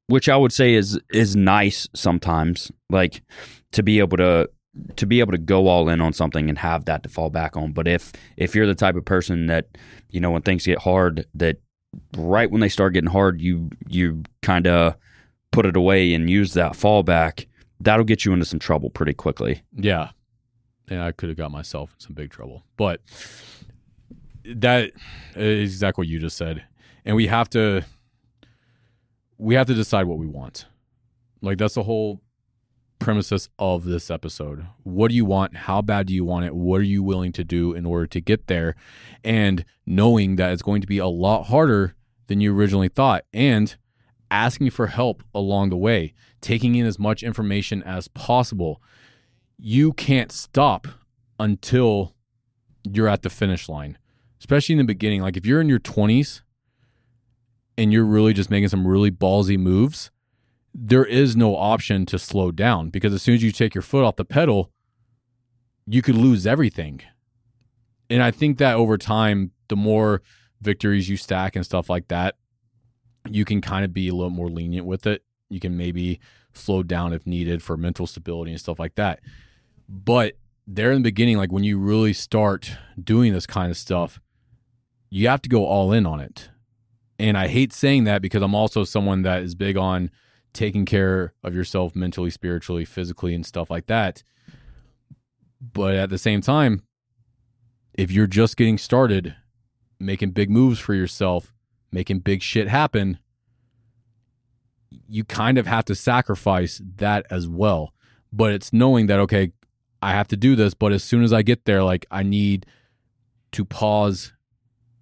which 0.07 0.29
I 0.29 0.37
would 0.37 0.53
say 0.53 0.75
is 0.75 0.99
is 1.13 1.37
nice 1.37 1.89
sometimes, 1.95 2.73
like 2.89 3.23
to 3.73 3.83
be 3.83 3.99
able 3.99 4.17
to 4.19 4.49
to 4.97 5.07
be 5.07 5.21
able 5.21 5.33
to 5.33 5.39
go 5.39 5.69
all 5.69 5.89
in 5.89 6.01
on 6.01 6.13
something 6.13 6.49
and 6.49 6.59
have 6.59 6.85
that 6.87 7.03
to 7.03 7.09
fall 7.09 7.31
back 7.31 7.57
on. 7.57 7.73
But 7.73 7.89
if 7.89 8.13
if 8.37 8.55
you're 8.55 8.67
the 8.67 8.75
type 8.75 8.97
of 8.97 9.05
person 9.05 9.47
that 9.47 9.69
you 10.11 10.21
know 10.21 10.31
when 10.31 10.43
things 10.43 10.67
get 10.67 10.79
hard 10.79 11.27
that 11.35 11.59
right 12.17 12.51
when 12.51 12.61
they 12.61 12.69
start 12.69 12.95
getting 12.95 13.11
hard, 13.11 13.41
you 13.41 13.71
you 13.87 14.23
kind 14.43 14.67
of 14.67 14.97
put 15.53 15.67
it 15.67 15.77
away 15.77 16.13
and 16.15 16.29
use 16.29 16.55
that 16.55 16.73
fallback. 16.73 17.47
That'll 17.81 18.05
get 18.05 18.25
you 18.25 18.33
into 18.33 18.45
some 18.45 18.59
trouble 18.59 18.91
pretty 18.91 19.15
quickly. 19.15 19.63
Yeah. 19.73 20.11
And 20.89 21.01
I 21.01 21.13
could 21.13 21.29
have 21.29 21.39
got 21.39 21.51
myself 21.51 21.91
in 21.95 22.01
some 22.01 22.15
big 22.15 22.31
trouble. 22.31 22.65
But 22.77 23.01
that 24.45 24.93
is 25.35 25.73
exactly 25.73 26.03
what 26.03 26.09
you 26.09 26.19
just 26.19 26.37
said. 26.37 26.65
And 27.05 27.17
we 27.17 27.27
have 27.29 27.49
to 27.51 27.85
we 29.39 29.55
have 29.55 29.67
to 29.67 29.75
decide 29.75 30.07
what 30.07 30.19
we 30.19 30.27
want. 30.27 30.67
Like 31.41 31.59
that's 31.59 31.75
the 31.75 31.83
whole 31.83 32.21
premises 32.99 33.49
of 33.59 33.85
this 33.85 34.11
episode. 34.11 34.67
What 34.83 35.09
do 35.09 35.15
you 35.15 35.25
want? 35.25 35.57
How 35.57 35.83
bad 35.83 36.07
do 36.07 36.15
you 36.15 36.25
want 36.25 36.47
it? 36.47 36.55
What 36.55 36.81
are 36.81 36.85
you 36.85 37.03
willing 37.03 37.33
to 37.33 37.45
do 37.45 37.73
in 37.73 37.87
order 37.87 38.07
to 38.07 38.21
get 38.21 38.47
there? 38.47 38.75
And 39.23 39.65
knowing 39.87 40.37
that 40.37 40.53
it's 40.53 40.63
going 40.63 40.81
to 40.81 40.87
be 40.87 40.99
a 40.99 41.07
lot 41.07 41.45
harder 41.45 41.95
than 42.27 42.41
you 42.41 42.55
originally 42.55 42.89
thought 42.89 43.25
and 43.33 43.77
asking 44.31 44.71
for 44.71 44.89
help 44.89 45.23
along 45.35 45.71
the 45.71 45.77
way, 45.77 46.15
taking 46.41 46.75
in 46.75 46.87
as 46.87 46.99
much 46.99 47.23
information 47.23 47.83
as 47.83 48.09
possible. 48.09 48.83
You 49.59 49.93
can't 49.93 50.33
stop 50.33 50.89
until 51.39 52.15
you're 52.83 53.09
at 53.09 53.23
the 53.23 53.31
finish 53.31 53.69
line, 53.69 53.99
especially 54.41 54.75
in 54.75 54.79
the 54.79 54.85
beginning. 54.85 55.23
Like 55.23 55.37
if 55.37 55.47
you're 55.47 55.61
in 55.61 55.69
your 55.69 55.79
20s 55.79 56.43
and 57.79 57.93
you're 57.93 58.05
really 58.05 58.33
just 58.33 58.51
making 58.51 58.69
some 58.69 58.87
really 58.87 59.11
ballsy 59.11 59.59
moves, 59.59 60.11
there 60.75 61.05
is 61.05 61.37
no 61.37 61.57
option 61.57 62.05
to 62.07 62.19
slow 62.19 62.51
down 62.51 62.91
because 62.91 63.15
as 63.15 63.23
soon 63.23 63.37
as 63.37 63.43
you 63.43 63.53
take 63.53 63.75
your 63.75 63.83
foot 63.83 64.05
off 64.05 64.17
the 64.17 64.25
pedal, 64.25 64.73
you 65.87 66.03
could 66.03 66.17
lose 66.17 66.47
everything. 66.47 67.01
And 68.11 68.23
I 68.23 68.33
think 68.33 68.59
that 68.59 68.75
over 68.75 68.99
time, 68.99 69.53
the 69.69 69.77
more 69.77 70.21
victories 70.61 71.09
you 71.09 71.17
stack 71.17 71.55
and 71.55 71.65
stuff 71.65 71.89
like 71.89 72.09
that, 72.09 72.35
you 73.31 73.45
can 73.45 73.61
kind 73.61 73.85
of 73.85 73.95
be 73.95 74.09
a 74.09 74.15
little 74.15 74.31
more 74.31 74.51
lenient 74.51 74.87
with 74.87 75.07
it. 75.07 75.23
You 75.49 75.61
can 75.61 75.77
maybe 75.77 76.21
slow 76.53 76.83
down 76.83 77.13
if 77.13 77.27
needed 77.27 77.63
for 77.63 77.77
mental 77.77 78.07
stability 78.07 78.51
and 78.51 78.61
stuff 78.61 78.79
like 78.79 78.97
that. 78.97 79.21
But 79.89 80.35
there 80.67 80.91
in 80.91 81.03
the 81.03 81.11
beginning, 81.11 81.37
like 81.37 81.53
when 81.53 81.65
you 81.65 81.79
really 81.79 82.13
start 82.13 82.73
doing 83.03 83.33
this 83.33 83.47
kind 83.47 83.71
of 83.71 83.77
stuff, 83.77 84.21
you 85.09 85.29
have 85.29 85.43
to 85.43 85.49
go 85.49 85.65
all 85.65 85.93
in 85.93 86.07
on 86.07 86.21
it. 86.21 86.51
And 87.19 87.39
I 87.39 87.47
hate 87.47 87.73
saying 87.73 88.05
that 88.05 88.23
because 88.23 88.43
I'm 88.43 88.55
also 88.55 88.83
someone 88.83 89.23
that 89.23 89.43
is 89.43 89.55
big 89.55 89.77
on 89.77 90.11
taking 90.55 90.87
care 90.87 91.35
of 91.43 91.55
yourself 91.55 91.95
mentally, 91.95 92.31
spiritually, 92.31 92.85
physically, 92.85 93.35
and 93.35 93.45
stuff 93.45 93.69
like 93.69 93.87
that. 93.87 94.23
But 95.61 95.95
at 95.95 96.11
the 96.11 96.19
same 96.19 96.41
time, 96.41 96.83
if 97.93 98.11
you're 98.11 98.27
just 98.27 98.57
getting 98.57 98.79
started, 98.79 99.35
making 100.01 100.31
big 100.31 100.51
moves 100.51 100.79
for 100.79 100.95
yourself, 100.95 101.53
making 101.93 102.21
big 102.21 102.43
shit 102.43 102.69
happen, 102.69 103.19
you 105.09 105.25
kind 105.25 105.59
of 105.59 105.67
have 105.67 105.85
to 105.87 105.95
sacrifice 105.95 106.81
that 106.97 107.27
as 107.31 107.49
well. 107.49 107.93
But 108.33 108.53
it's 108.53 108.73
knowing 108.73 109.07
that, 109.07 109.21
okay, 109.21 109.53
I 110.03 110.13
have 110.13 110.29
to 110.29 110.37
do 110.37 110.57
this, 110.57 110.75
but 110.75 110.93
as 110.93 111.03
soon 111.03 111.23
as 111.23 111.33
I 111.33 111.43
get 111.43 111.65
there, 111.65 111.83
like 111.83 112.07
I 112.11 112.23
need 112.23 112.67
to 113.53 113.65
pause 113.65 114.33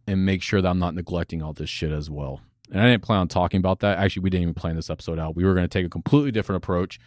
and 0.07 0.27
make 0.27 0.43
sure 0.43 0.61
that 0.61 0.69
I'm 0.69 0.79
not 0.79 0.95
neglecting 0.95 1.43
all 1.43 1.53
this 1.53 1.71
shit 1.71 1.93
as 1.93 2.11
well. 2.11 2.41
And 2.73 2.81
I 2.81 2.91
didn't 2.91 3.03
plan 3.03 3.21
on 3.21 3.29
talking 3.29 3.59
about 3.59 3.81
that. 3.81 3.99
Actually, 3.99 4.23
we 4.23 4.31
didn't 4.31 4.43
even 4.43 4.55
plan 4.55 4.77
this 4.77 4.89
episode 4.89 5.19
out. 5.19 5.37
We 5.37 5.45
were 5.45 5.53
going 5.53 5.69
to 5.69 5.69
take 5.69 5.85
a 5.85 5.91
completely 5.91 6.33
different 6.33 6.65
approach. 6.65 6.99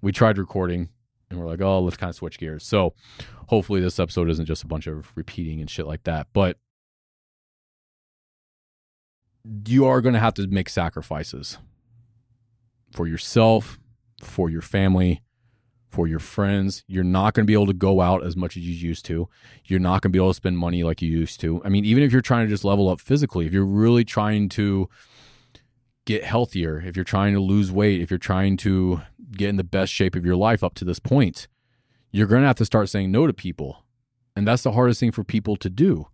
We 0.00 0.12
tried 0.12 0.38
recording 0.38 0.88
and 1.30 1.38
we're 1.38 1.46
like, 1.46 1.60
oh, 1.60 1.80
let's 1.80 1.98
kind 1.98 2.08
of 2.08 2.16
switch 2.16 2.38
gears. 2.38 2.64
So 2.64 2.94
hopefully 3.48 3.80
this 3.80 4.00
episode 4.00 4.30
isn't 4.30 4.46
just 4.46 4.64
a 4.64 4.66
bunch 4.66 4.86
of 4.86 5.12
repeating 5.14 5.60
and 5.60 5.68
shit 5.68 5.86
like 5.86 6.04
that. 6.04 6.28
But 6.32 6.56
you 9.66 9.84
are 9.84 10.00
going 10.00 10.14
to 10.14 10.20
have 10.20 10.34
to 10.34 10.46
make 10.46 10.70
sacrifices 10.70 11.58
for 12.92 13.06
yourself, 13.06 13.78
for 14.22 14.48
your 14.48 14.62
family, 14.62 15.22
for 15.94 16.08
your 16.08 16.18
friends. 16.18 16.82
You're 16.88 17.04
not 17.04 17.34
going 17.34 17.44
to 17.44 17.46
be 17.46 17.52
able 17.52 17.68
to 17.68 17.72
go 17.72 18.00
out 18.00 18.24
as 18.24 18.36
much 18.36 18.56
as 18.56 18.64
you 18.64 18.74
used 18.74 19.04
to. 19.06 19.28
You're 19.64 19.78
not 19.78 20.02
going 20.02 20.10
to 20.10 20.16
be 20.16 20.18
able 20.18 20.30
to 20.30 20.34
spend 20.34 20.58
money 20.58 20.82
like 20.82 21.00
you 21.00 21.08
used 21.08 21.40
to. 21.40 21.62
I 21.64 21.68
mean, 21.68 21.84
even 21.84 22.02
if 22.02 22.10
you're 22.10 22.20
trying 22.20 22.46
to 22.46 22.50
just 22.50 22.64
level 22.64 22.88
up 22.88 23.00
physically, 23.00 23.46
if 23.46 23.52
you're 23.52 23.64
really 23.64 24.04
trying 24.04 24.48
to 24.50 24.88
get 26.04 26.24
healthier, 26.24 26.82
if 26.84 26.96
you're 26.96 27.04
trying 27.04 27.32
to 27.34 27.40
lose 27.40 27.70
weight, 27.70 28.00
if 28.00 28.10
you're 28.10 28.18
trying 28.18 28.56
to 28.58 29.02
get 29.32 29.48
in 29.48 29.56
the 29.56 29.64
best 29.64 29.92
shape 29.92 30.16
of 30.16 30.26
your 30.26 30.36
life 30.36 30.64
up 30.64 30.74
to 30.74 30.84
this 30.84 30.98
point, 30.98 31.46
you're 32.10 32.26
going 32.26 32.42
to 32.42 32.46
have 32.48 32.56
to 32.56 32.64
start 32.64 32.88
saying 32.88 33.12
no 33.12 33.26
to 33.26 33.32
people. 33.32 33.84
And 34.34 34.46
that's 34.46 34.64
the 34.64 34.72
hardest 34.72 34.98
thing 34.98 35.12
for 35.12 35.22
people 35.22 35.56
to 35.56 35.70
do 35.70 36.08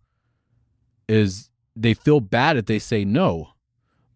is 1.08 1.48
they 1.74 1.94
feel 1.94 2.20
bad 2.20 2.58
if 2.58 2.66
they 2.66 2.78
say 2.78 3.04
no. 3.04 3.50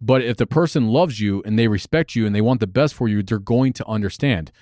But 0.01 0.23
if 0.23 0.37
the 0.37 0.47
person 0.47 0.89
loves 0.89 1.21
you 1.21 1.43
and 1.47 1.59
they 1.59 1.69
respect 1.69 2.15
you 2.15 2.27
and 2.27 2.35
they 2.35 2.43
want 2.43 2.61
the 2.61 2.67
best 2.67 2.93
for 2.93 3.09
you, 3.09 3.23
they're 3.23 3.39
going 3.39 3.73
to 3.75 3.87
understand. 3.87 4.53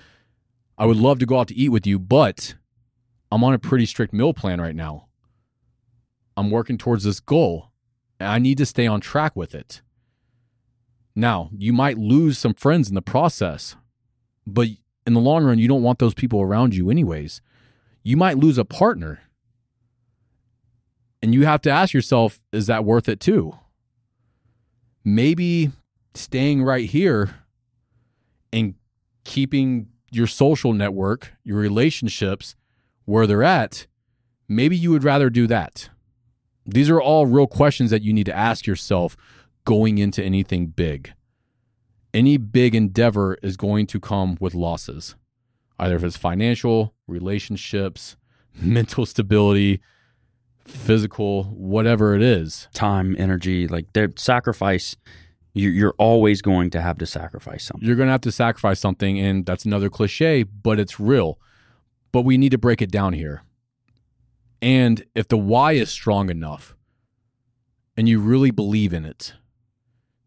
I 0.83 0.85
would 0.85 0.97
love 0.97 1.21
to 1.21 1.27
go 1.27 1.39
out 1.39 1.47
to 1.47 1.55
eat 1.55 1.69
with 1.69 1.87
you, 1.87 2.01
but 2.01 2.57
I'm 3.31 3.45
on 3.45 3.55
a 3.55 3.59
pretty 3.61 3.87
strict 3.87 4.13
meal 4.13 4.35
plan 4.35 4.61
right 4.61 4.75
now. 4.75 5.07
I'm 6.37 6.51
working 6.51 6.77
towards 6.77 7.05
this 7.05 7.21
goal 7.21 7.71
and 8.19 8.29
I 8.29 8.41
need 8.41 8.59
to 8.59 8.67
stay 8.67 8.89
on 8.89 9.01
track 9.01 9.37
with 9.37 9.55
it. 9.55 9.81
Now, 11.15 11.51
you 11.57 11.73
might 11.73 11.99
lose 11.99 12.37
some 12.37 12.55
friends 12.55 12.89
in 12.89 12.97
the 12.97 13.01
process, 13.01 13.77
but 14.45 14.67
in 15.07 15.15
the 15.15 15.21
long 15.21 15.45
run, 15.45 15.61
you 15.61 15.69
don't 15.69 15.85
want 15.85 16.01
those 16.01 16.15
people 16.15 16.43
around 16.43 16.75
you, 16.75 16.91
anyways. 16.91 17.41
You 18.03 18.17
might 18.17 18.39
lose 18.39 18.59
a 18.59 18.65
partner. 18.65 19.21
And 21.23 21.33
you 21.33 21.47
have 21.47 21.63
to 21.63 21.71
ask 21.71 21.95
yourself, 21.95 22.41
is 22.51 22.67
that 22.67 22.85
worth 22.85 23.09
it 23.09 23.21
too? 23.21 23.57
Maybe 25.05 25.71
staying 26.15 26.65
right 26.65 26.91
here 26.91 27.37
and 28.53 28.75
keeping 29.23 29.87
your 30.15 30.27
social 30.27 30.73
network, 30.73 31.33
your 31.45 31.59
relationships, 31.59 32.55
where 33.05 33.27
they're 33.27 33.43
at, 33.43 33.87
maybe 34.49 34.77
you 34.77 34.91
would 34.91 35.05
rather 35.05 35.31
do 35.31 35.47
that. 35.47 35.89
These 36.65 36.91
are 36.91 37.01
all 37.01 37.27
real 37.27 37.47
questions 37.47 37.91
that 37.91 38.03
you 38.03 38.13
need 38.13 38.27
to 38.27 38.37
ask 38.37 38.67
yourself 38.67 39.17
going 39.65 39.99
into 39.99 40.23
anything 40.23 40.67
big. 40.67 41.13
Any 42.15 42.37
big 42.37 42.75
endeavor 42.75 43.39
is 43.43 43.57
going 43.57 43.87
to 43.89 44.01
come 44.01 44.37
with 44.39 44.55
losses, 44.55 45.17
either 45.79 45.97
if 45.97 46.05
it's 46.05 46.17
financial, 46.17 46.95
relationships, 47.07 48.17
mental 48.55 49.07
stability, 49.07 49.81
physical, 50.65 51.45
whatever 51.45 52.15
it 52.15 52.23
is. 52.23 52.69
Time, 52.73 53.17
energy, 53.19 53.67
like 53.67 53.93
their 53.93 54.13
sacrifice 54.17 54.97
you're 55.55 55.95
always 55.99 56.41
going 56.41 56.71
to 56.71 56.81
have 56.81 56.99
to 56.99 57.07
sacrifice 57.07 57.65
something. 57.65 57.87
You're 57.87 57.97
going 57.97 58.07
to 58.07 58.13
have 58.13 58.23
to 58.23 58.33
sacrifice 58.33 58.81
something, 58.81 59.19
and 59.19 59.45
that's 59.45 59.65
another 59.65 59.91
cliche, 59.91 60.45
but 60.45 60.81
it's 60.81 60.99
real. 60.99 61.39
But 62.11 62.23
we 62.23 62.39
need 62.39 62.53
to 62.53 62.59
break 62.59 62.81
it 62.81 62.91
down 62.91 63.13
here. 63.13 63.43
And 64.61 65.05
if 65.15 65.29
the 65.29 65.37
why 65.37 65.73
is 65.73 65.91
strong 65.91 66.31
enough 66.31 66.77
and 67.97 68.09
you 68.09 68.21
really 68.21 68.51
believe 68.51 68.95
in 68.95 69.05
it, 69.05 69.35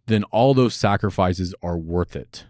then 0.08 0.24
all 0.26 0.54
those 0.54 0.76
sacrifices 0.76 1.56
are 1.64 1.78
worth 1.78 2.16
it. 2.16 2.46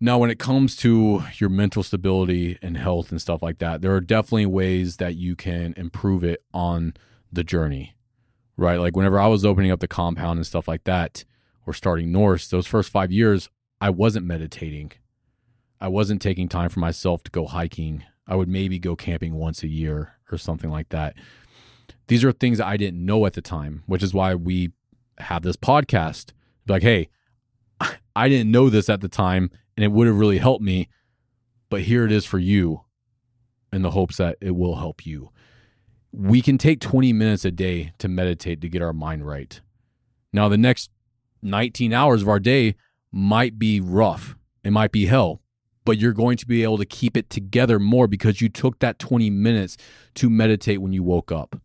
Now, 0.00 0.18
when 0.18 0.30
it 0.30 0.38
comes 0.38 0.76
to 0.76 1.22
your 1.36 1.50
mental 1.50 1.82
stability 1.82 2.58
and 2.62 2.76
health 2.76 3.10
and 3.10 3.20
stuff 3.20 3.42
like 3.42 3.58
that, 3.58 3.80
there 3.80 3.94
are 3.94 4.00
definitely 4.00 4.46
ways 4.46 4.96
that 4.98 5.16
you 5.16 5.34
can 5.34 5.74
improve 5.76 6.24
it 6.24 6.42
on 6.52 6.94
the 7.32 7.44
journey 7.44 7.93
right? 8.56 8.78
Like 8.78 8.96
whenever 8.96 9.18
I 9.18 9.26
was 9.26 9.44
opening 9.44 9.70
up 9.70 9.80
the 9.80 9.88
compound 9.88 10.38
and 10.38 10.46
stuff 10.46 10.68
like 10.68 10.84
that, 10.84 11.24
or 11.66 11.72
starting 11.72 12.12
Norse, 12.12 12.48
those 12.48 12.66
first 12.66 12.90
five 12.90 13.10
years, 13.10 13.48
I 13.80 13.90
wasn't 13.90 14.26
meditating. 14.26 14.92
I 15.80 15.88
wasn't 15.88 16.22
taking 16.22 16.48
time 16.48 16.68
for 16.68 16.80
myself 16.80 17.22
to 17.24 17.30
go 17.30 17.46
hiking. 17.46 18.04
I 18.26 18.36
would 18.36 18.48
maybe 18.48 18.78
go 18.78 18.96
camping 18.96 19.34
once 19.34 19.62
a 19.62 19.68
year 19.68 20.14
or 20.30 20.38
something 20.38 20.70
like 20.70 20.90
that. 20.90 21.14
These 22.08 22.24
are 22.24 22.32
things 22.32 22.60
I 22.60 22.76
didn't 22.76 23.04
know 23.04 23.26
at 23.26 23.34
the 23.34 23.42
time, 23.42 23.82
which 23.86 24.02
is 24.02 24.14
why 24.14 24.34
we 24.34 24.72
have 25.18 25.42
this 25.42 25.56
podcast. 25.56 26.32
Like, 26.66 26.82
hey, 26.82 27.08
I 28.16 28.28
didn't 28.28 28.50
know 28.50 28.70
this 28.70 28.88
at 28.88 29.00
the 29.00 29.08
time 29.08 29.50
and 29.76 29.84
it 29.84 29.92
would 29.92 30.06
have 30.06 30.18
really 30.18 30.38
helped 30.38 30.62
me, 30.62 30.88
but 31.68 31.82
here 31.82 32.04
it 32.04 32.12
is 32.12 32.24
for 32.24 32.38
you 32.38 32.82
in 33.72 33.82
the 33.82 33.90
hopes 33.90 34.18
that 34.18 34.36
it 34.40 34.52
will 34.52 34.76
help 34.76 35.04
you 35.04 35.30
we 36.16 36.40
can 36.40 36.58
take 36.58 36.80
20 36.80 37.12
minutes 37.12 37.44
a 37.44 37.50
day 37.50 37.92
to 37.98 38.06
meditate 38.06 38.60
to 38.60 38.68
get 38.68 38.82
our 38.82 38.92
mind 38.92 39.26
right. 39.26 39.60
Now, 40.32 40.48
the 40.48 40.56
next 40.56 40.90
19 41.42 41.92
hours 41.92 42.22
of 42.22 42.28
our 42.28 42.38
day 42.38 42.76
might 43.10 43.58
be 43.58 43.80
rough, 43.80 44.36
it 44.62 44.70
might 44.70 44.92
be 44.92 45.06
hell, 45.06 45.42
but 45.84 45.98
you're 45.98 46.12
going 46.12 46.36
to 46.36 46.46
be 46.46 46.62
able 46.62 46.78
to 46.78 46.84
keep 46.84 47.16
it 47.16 47.30
together 47.30 47.80
more 47.80 48.06
because 48.06 48.40
you 48.40 48.48
took 48.48 48.78
that 48.78 49.00
20 49.00 49.28
minutes 49.28 49.76
to 50.14 50.30
meditate 50.30 50.80
when 50.80 50.92
you 50.92 51.02
woke 51.02 51.32
up. 51.32 51.60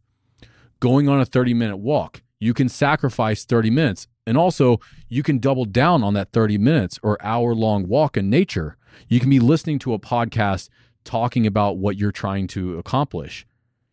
Going 0.80 1.08
on 1.08 1.22
a 1.22 1.26
30 1.26 1.54
minute 1.54 1.78
walk, 1.78 2.24
you 2.40 2.54
can 2.54 2.70
sacrifice 2.70 3.46
30 3.46 3.70
minutes. 3.70 4.08
And 4.26 4.38
also, 4.38 4.80
you 5.10 5.24
can 5.24 5.40
double 5.40 5.66
down 5.66 6.04
on 6.04 6.14
that 6.16 6.32
30 6.32 6.58
minutes 6.58 7.00
or 7.04 7.24
hour 7.24 7.54
long 7.54 7.88
walk 7.88 8.18
in 8.18 8.30
nature. 8.30 8.78
You 9.08 9.20
can 9.20 9.30
be 9.30 9.40
listening 9.40 9.80
to 9.80 9.94
a 9.94 10.00
podcast 10.00 10.70
talking 11.04 11.46
about 11.46 11.78
what 11.78 11.98
you're 11.98 12.12
trying 12.12 12.48
to 12.48 12.78
accomplish. 12.78 13.46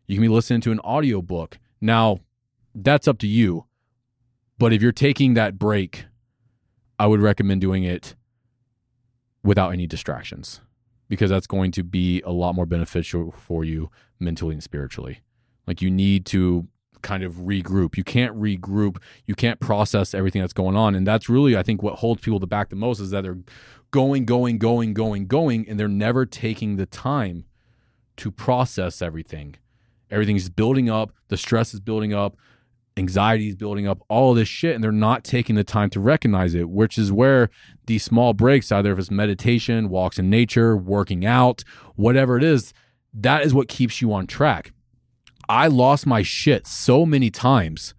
You 0.07 0.17
can 0.17 0.23
be 0.23 0.29
listening 0.29 0.61
to 0.63 0.73
an 0.73 0.81
audiobook. 0.81 1.59
Now, 1.81 2.19
that's 2.75 3.09
up 3.09 3.19
to 3.19 3.27
you. 3.27 3.67
But 4.59 4.73
if 4.73 4.81
you're 4.81 4.93
taking 4.93 5.35
that 5.35 5.59
break, 5.59 6.07
I 6.99 7.07
would 7.07 7.21
recommend 7.21 7.61
doing 7.61 7.85
it 7.85 8.15
without 9.43 9.73
any 9.73 9.87
distractions 9.87 10.61
because 11.09 11.31
that's 11.31 11.47
going 11.47 11.73
to 11.73 11.83
be 11.83 12.23
a 12.23 12.33
lot 12.33 12.55
more 12.55 12.67
beneficial 12.67 13.33
for 13.33 13.65
you 13.65 13.91
mentally 14.19 14.55
and 14.55 14.63
spiritually. 14.63 15.21
Like 15.67 15.83
you 15.83 15.91
need 15.91 16.27
to 16.27 16.69
kind 17.03 17.23
of 17.23 17.35
regroup. 17.35 17.97
You 17.97 18.05
can't 18.05 18.35
regroup. 18.37 18.97
You 19.27 19.35
can't 19.35 19.61
process 19.61 20.15
everything 20.15 20.41
that's 20.41 20.53
going 20.53 20.77
on. 20.77 20.95
And 20.95 21.07
that's 21.07 21.29
really, 21.29 21.57
I 21.57 21.63
think, 21.63 21.83
what 21.83 21.97
holds 21.97 22.23
people 22.23 22.41
to 22.41 22.47
back 22.47 22.71
the 22.71 22.77
most 22.77 23.01
is 23.01 23.11
that 23.11 23.23
they're 23.23 23.39
going, 23.91 24.25
going, 24.25 24.59
going, 24.59 24.95
going, 24.95 25.27
going, 25.27 25.69
and 25.69 25.79
they're 25.79 25.89
never 25.89 26.27
taking 26.27 26.77
the 26.77 26.87
time 26.87 27.45
to 28.17 28.31
process 28.31 29.03
everything. 29.03 29.57
Everything's 30.11 30.49
building 30.49 30.89
up. 30.89 31.13
The 31.29 31.37
stress 31.37 31.75
is 31.75 31.81
building 31.81 32.15
up. 32.15 32.37
Anxiety 32.97 33.49
is 33.49 33.57
building 33.57 33.87
up. 33.87 34.01
All 34.09 34.33
this 34.33 34.49
shit, 34.49 34.75
and 34.75 34.83
they're 34.83 34.93
not 34.93 35.25
taking 35.25 35.55
the 35.55 35.65
time 35.65 35.91
to 35.91 36.01
recognize 36.01 36.55
it, 36.55 36.71
which 36.71 36.97
is 36.97 37.13
where 37.13 37.51
these 37.87 38.03
small 38.03 38.33
breaks, 38.33 38.73
either 38.73 38.93
if 38.93 38.99
it's 38.99 39.11
meditation, 39.11 39.89
walks 39.91 40.19
in 40.19 40.31
nature, 40.31 40.77
working 40.77 41.27
out, 41.27 41.63
whatever 41.97 42.37
it 42.39 42.45
is, 42.45 42.73
that 43.13 43.45
is 43.45 43.53
what 43.53 43.69
keeps 43.69 44.01
you 44.01 44.13
on 44.13 44.27
track. 44.27 44.73
I 45.49 45.69
lost 45.69 46.07
my 46.07 46.23
shit 46.23 46.67
so 46.67 47.05
many 47.05 47.31
times 47.31 47.95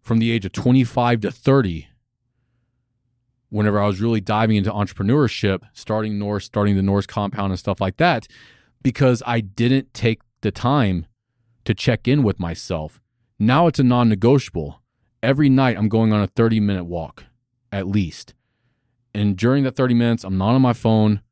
from 0.00 0.18
the 0.18 0.32
age 0.32 0.44
of 0.44 0.52
25 0.52 1.20
to 1.20 1.30
30 1.30 1.88
whenever 3.50 3.78
I 3.78 3.86
was 3.86 4.00
really 4.00 4.20
diving 4.20 4.56
into 4.56 4.70
entrepreneurship, 4.70 5.60
starting 5.74 6.18
Norse, 6.18 6.46
starting 6.46 6.74
the 6.74 6.82
Norse 6.82 7.06
compound 7.06 7.52
and 7.52 7.58
stuff 7.58 7.82
like 7.82 7.98
that, 7.98 8.26
because 8.82 9.22
I 9.26 9.40
didn't 9.40 9.92
take 9.92 10.20
the 10.40 10.50
time 10.50 11.06
to 11.64 11.74
check 11.74 12.08
in 12.08 12.22
with 12.22 12.40
myself. 12.40 13.00
Now 13.38 13.66
it's 13.66 13.78
a 13.78 13.84
non 13.84 14.08
negotiable. 14.08 14.80
Every 15.22 15.48
night 15.48 15.76
I'm 15.76 15.88
going 15.88 16.12
on 16.12 16.22
a 16.22 16.26
30 16.26 16.60
minute 16.60 16.84
walk 16.84 17.24
at 17.72 17.88
least. 17.88 18.34
And 19.14 19.36
during 19.36 19.64
that 19.64 19.76
30 19.76 19.94
minutes, 19.94 20.24
I'm 20.24 20.38
not 20.38 20.54
on 20.54 20.62
my 20.62 20.72
phone. 20.72 21.22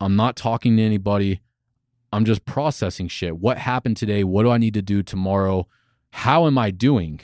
I'm 0.00 0.16
not 0.16 0.36
talking 0.36 0.76
to 0.76 0.82
anybody. 0.82 1.40
I'm 2.12 2.24
just 2.24 2.44
processing 2.44 3.08
shit. 3.08 3.38
What 3.38 3.58
happened 3.58 3.96
today? 3.96 4.24
What 4.24 4.44
do 4.44 4.50
I 4.50 4.58
need 4.58 4.74
to 4.74 4.82
do 4.82 5.02
tomorrow? 5.02 5.66
How 6.10 6.46
am 6.46 6.56
I 6.56 6.70
doing? 6.70 7.20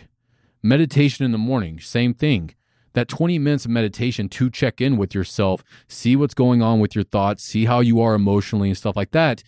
Meditation 0.62 1.24
in 1.24 1.32
the 1.32 1.38
morning, 1.38 1.80
same 1.80 2.14
thing. 2.14 2.54
That 2.94 3.08
20 3.08 3.38
minutes 3.38 3.64
of 3.64 3.70
meditation 3.70 4.28
to 4.30 4.50
check 4.50 4.80
in 4.80 4.96
with 4.96 5.14
yourself, 5.14 5.64
see 5.88 6.14
what's 6.14 6.34
going 6.34 6.62
on 6.62 6.78
with 6.78 6.94
your 6.94 7.04
thoughts, 7.04 7.42
see 7.42 7.64
how 7.64 7.80
you 7.80 8.00
are 8.00 8.14
emotionally 8.14 8.68
and 8.68 8.76
stuff 8.76 8.96
like 8.96 9.12
that. 9.12 9.42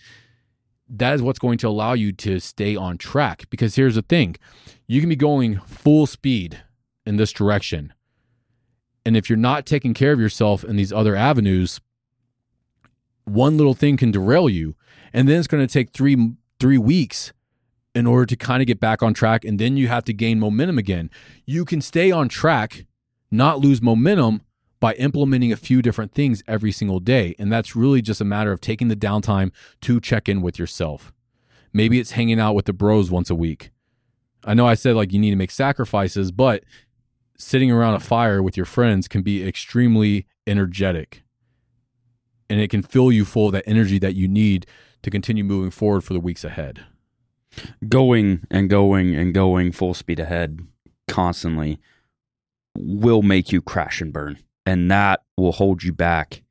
That 0.88 1.14
is 1.14 1.22
what's 1.22 1.38
going 1.38 1.58
to 1.58 1.68
allow 1.68 1.94
you 1.94 2.12
to 2.12 2.40
stay 2.40 2.76
on 2.76 2.98
track. 2.98 3.44
Because 3.50 3.76
here's 3.76 3.94
the 3.94 4.02
thing 4.02 4.36
you 4.86 5.00
can 5.00 5.08
be 5.08 5.16
going 5.16 5.58
full 5.60 6.06
speed 6.06 6.62
in 7.06 7.16
this 7.16 7.32
direction. 7.32 7.92
And 9.06 9.16
if 9.16 9.28
you're 9.28 9.36
not 9.36 9.66
taking 9.66 9.94
care 9.94 10.12
of 10.12 10.20
yourself 10.20 10.64
in 10.64 10.76
these 10.76 10.92
other 10.92 11.14
avenues, 11.14 11.80
one 13.24 13.56
little 13.56 13.74
thing 13.74 13.96
can 13.96 14.10
derail 14.10 14.48
you 14.48 14.74
and 15.12 15.28
then 15.28 15.38
it's 15.38 15.48
going 15.48 15.66
to 15.66 15.72
take 15.72 15.90
three 15.90 16.32
three 16.60 16.78
weeks 16.78 17.32
in 17.94 18.06
order 18.06 18.26
to 18.26 18.36
kind 18.36 18.60
of 18.60 18.66
get 18.66 18.80
back 18.80 19.02
on 19.02 19.14
track 19.14 19.44
and 19.44 19.58
then 19.58 19.76
you 19.76 19.88
have 19.88 20.04
to 20.04 20.12
gain 20.12 20.38
momentum 20.38 20.78
again 20.78 21.10
you 21.46 21.64
can 21.64 21.80
stay 21.80 22.10
on 22.10 22.28
track 22.28 22.84
not 23.30 23.60
lose 23.60 23.80
momentum 23.80 24.42
by 24.84 24.92
implementing 24.96 25.50
a 25.50 25.56
few 25.56 25.80
different 25.80 26.12
things 26.12 26.42
every 26.46 26.70
single 26.70 27.00
day. 27.00 27.34
And 27.38 27.50
that's 27.50 27.74
really 27.74 28.02
just 28.02 28.20
a 28.20 28.24
matter 28.24 28.52
of 28.52 28.60
taking 28.60 28.88
the 28.88 28.94
downtime 28.94 29.50
to 29.80 29.98
check 29.98 30.28
in 30.28 30.42
with 30.42 30.58
yourself. 30.58 31.10
Maybe 31.72 31.98
it's 31.98 32.10
hanging 32.10 32.38
out 32.38 32.54
with 32.54 32.66
the 32.66 32.74
bros 32.74 33.10
once 33.10 33.30
a 33.30 33.34
week. 33.34 33.70
I 34.44 34.52
know 34.52 34.66
i 34.66 34.74
said 34.74 34.94
like 34.94 35.10
you 35.10 35.18
need 35.18 35.30
to 35.30 35.36
make 35.36 35.50
sacrifices 35.50 36.32
but 36.32 36.64
sitting 37.38 37.70
around 37.70 37.94
a 37.94 37.98
fire 37.98 38.42
with 38.42 38.58
your 38.58 38.66
friends 38.66 39.08
can 39.08 39.22
be 39.22 39.42
extremely 39.42 40.26
energetic. 40.46 41.22
And 42.50 42.60
it 42.60 42.68
can 42.68 42.82
fill 42.82 43.10
you 43.10 43.24
full 43.24 43.46
of 43.46 43.52
that 43.52 43.66
energy 43.66 43.98
that 44.00 44.14
you 44.14 44.28
need 44.28 44.66
to 45.00 45.08
continue 45.10 45.44
moving 45.44 45.70
forward 45.70 46.04
for 46.04 46.12
the 46.12 46.20
weeks 46.20 46.44
ahead. 46.44 46.84
Going 47.88 48.46
and 48.50 48.68
going 48.68 49.14
and 49.14 49.32
going 49.32 49.72
full 49.72 49.94
speed 49.94 50.20
ahead 50.20 50.60
constantly 51.08 51.80
will 52.76 53.22
make 53.22 53.50
you 53.50 53.62
crash 53.62 54.02
and 54.02 54.12
burn, 54.12 54.40
and 54.66 54.90
that 54.90 55.22
will 55.36 55.52
hold 55.52 55.82
you 55.82 55.92
back. 55.92 56.42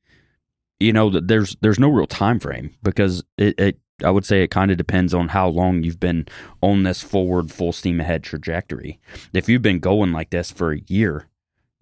You 0.79 0.93
know, 0.93 1.09
there's 1.09 1.55
there's 1.61 1.79
no 1.79 1.89
real 1.89 2.07
time 2.07 2.39
frame 2.39 2.75
because 2.83 3.23
it, 3.37 3.59
it 3.59 3.79
I 4.03 4.09
would 4.09 4.25
say 4.25 4.43
it 4.43 4.51
kind 4.51 4.71
of 4.71 4.77
depends 4.77 5.13
on 5.13 5.29
how 5.29 5.47
long 5.47 5.83
you've 5.83 5.99
been 5.99 6.27
on 6.61 6.83
this 6.83 7.01
forward 7.01 7.51
full 7.51 7.71
steam 7.71 7.99
ahead 7.99 8.23
trajectory. 8.23 8.99
If 9.33 9.47
you've 9.47 9.61
been 9.61 9.79
going 9.79 10.11
like 10.11 10.31
this 10.31 10.51
for 10.51 10.73
a 10.73 10.81
year, 10.87 11.27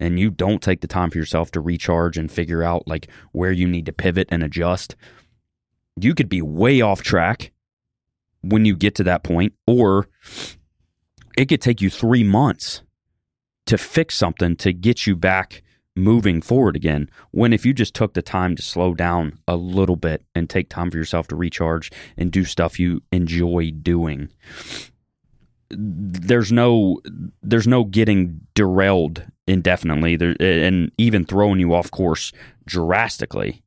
and 0.02 0.18
you 0.18 0.30
don't 0.30 0.62
take 0.62 0.80
the 0.80 0.88
time 0.88 1.10
for 1.10 1.18
yourself 1.18 1.52
to 1.52 1.60
recharge 1.60 2.18
and 2.18 2.30
figure 2.30 2.62
out 2.62 2.88
like 2.88 3.08
where 3.30 3.52
you 3.52 3.68
need 3.68 3.86
to 3.86 3.92
pivot 3.92 4.28
and 4.30 4.42
adjust, 4.42 4.96
you 6.00 6.14
could 6.14 6.28
be 6.28 6.42
way 6.42 6.80
off 6.80 7.02
track 7.02 7.52
when 8.42 8.64
you 8.64 8.74
get 8.74 8.96
to 8.96 9.04
that 9.04 9.22
point, 9.22 9.52
or 9.66 10.08
it 11.38 11.46
could 11.46 11.60
take 11.60 11.80
you 11.80 11.88
three 11.88 12.24
months 12.24 12.82
to 13.66 13.78
fix 13.78 14.16
something 14.16 14.56
to 14.56 14.72
get 14.72 15.06
you 15.06 15.14
back 15.14 15.62
moving 15.94 16.40
forward 16.40 16.76
again. 16.76 17.08
When 17.30 17.52
if 17.52 17.66
you 17.66 17.72
just 17.72 17.94
took 17.94 18.14
the 18.14 18.22
time 18.22 18.56
to 18.56 18.62
slow 18.62 18.94
down 18.94 19.38
a 19.46 19.56
little 19.56 19.96
bit 19.96 20.24
and 20.34 20.48
take 20.48 20.68
time 20.68 20.90
for 20.90 20.96
yourself 20.96 21.28
to 21.28 21.36
recharge 21.36 21.90
and 22.16 22.30
do 22.30 22.44
stuff 22.44 22.78
you 22.78 23.02
enjoy 23.12 23.70
doing, 23.70 24.30
there's 25.70 26.52
no 26.52 27.00
there's 27.42 27.66
no 27.66 27.84
getting 27.84 28.40
derailed 28.54 29.24
indefinitely 29.46 30.16
there, 30.16 30.36
and 30.40 30.90
even 30.98 31.24
throwing 31.24 31.60
you 31.60 31.74
off 31.74 31.90
course 31.90 32.32
drastically. 32.66 33.62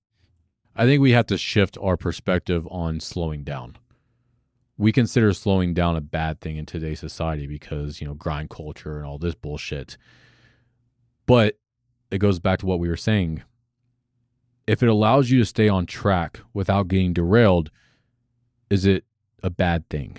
I 0.75 0.85
think 0.85 1.01
we 1.01 1.11
have 1.11 1.27
to 1.27 1.37
shift 1.37 1.77
our 1.81 1.95
perspective 1.95 2.67
on 2.69 2.99
slowing 2.99 3.43
down. 3.43 3.77
We 4.77 4.91
consider 4.91 5.31
slowing 5.31 5.73
down 5.73 5.95
a 5.95 6.01
bad 6.01 6.41
thing 6.41 6.57
in 6.57 6.65
today's 6.65 6.99
society 6.99 7.47
because, 7.47 8.01
you 8.01 8.07
know, 8.07 8.13
grind 8.13 8.49
culture 8.49 8.97
and 8.97 9.05
all 9.05 9.17
this 9.17 9.35
bullshit. 9.35 9.97
But 11.25 11.57
it 12.11 12.19
goes 12.19 12.39
back 12.39 12.59
to 12.59 12.65
what 12.65 12.79
we 12.79 12.87
were 12.87 12.97
saying. 12.97 13.43
If 14.67 14.81
it 14.81 14.89
allows 14.89 15.29
you 15.29 15.39
to 15.39 15.45
stay 15.45 15.69
on 15.69 15.85
track 15.85 16.39
without 16.53 16.87
getting 16.87 17.13
derailed, 17.13 17.69
is 18.69 18.85
it 18.85 19.05
a 19.43 19.49
bad 19.49 19.87
thing? 19.89 20.17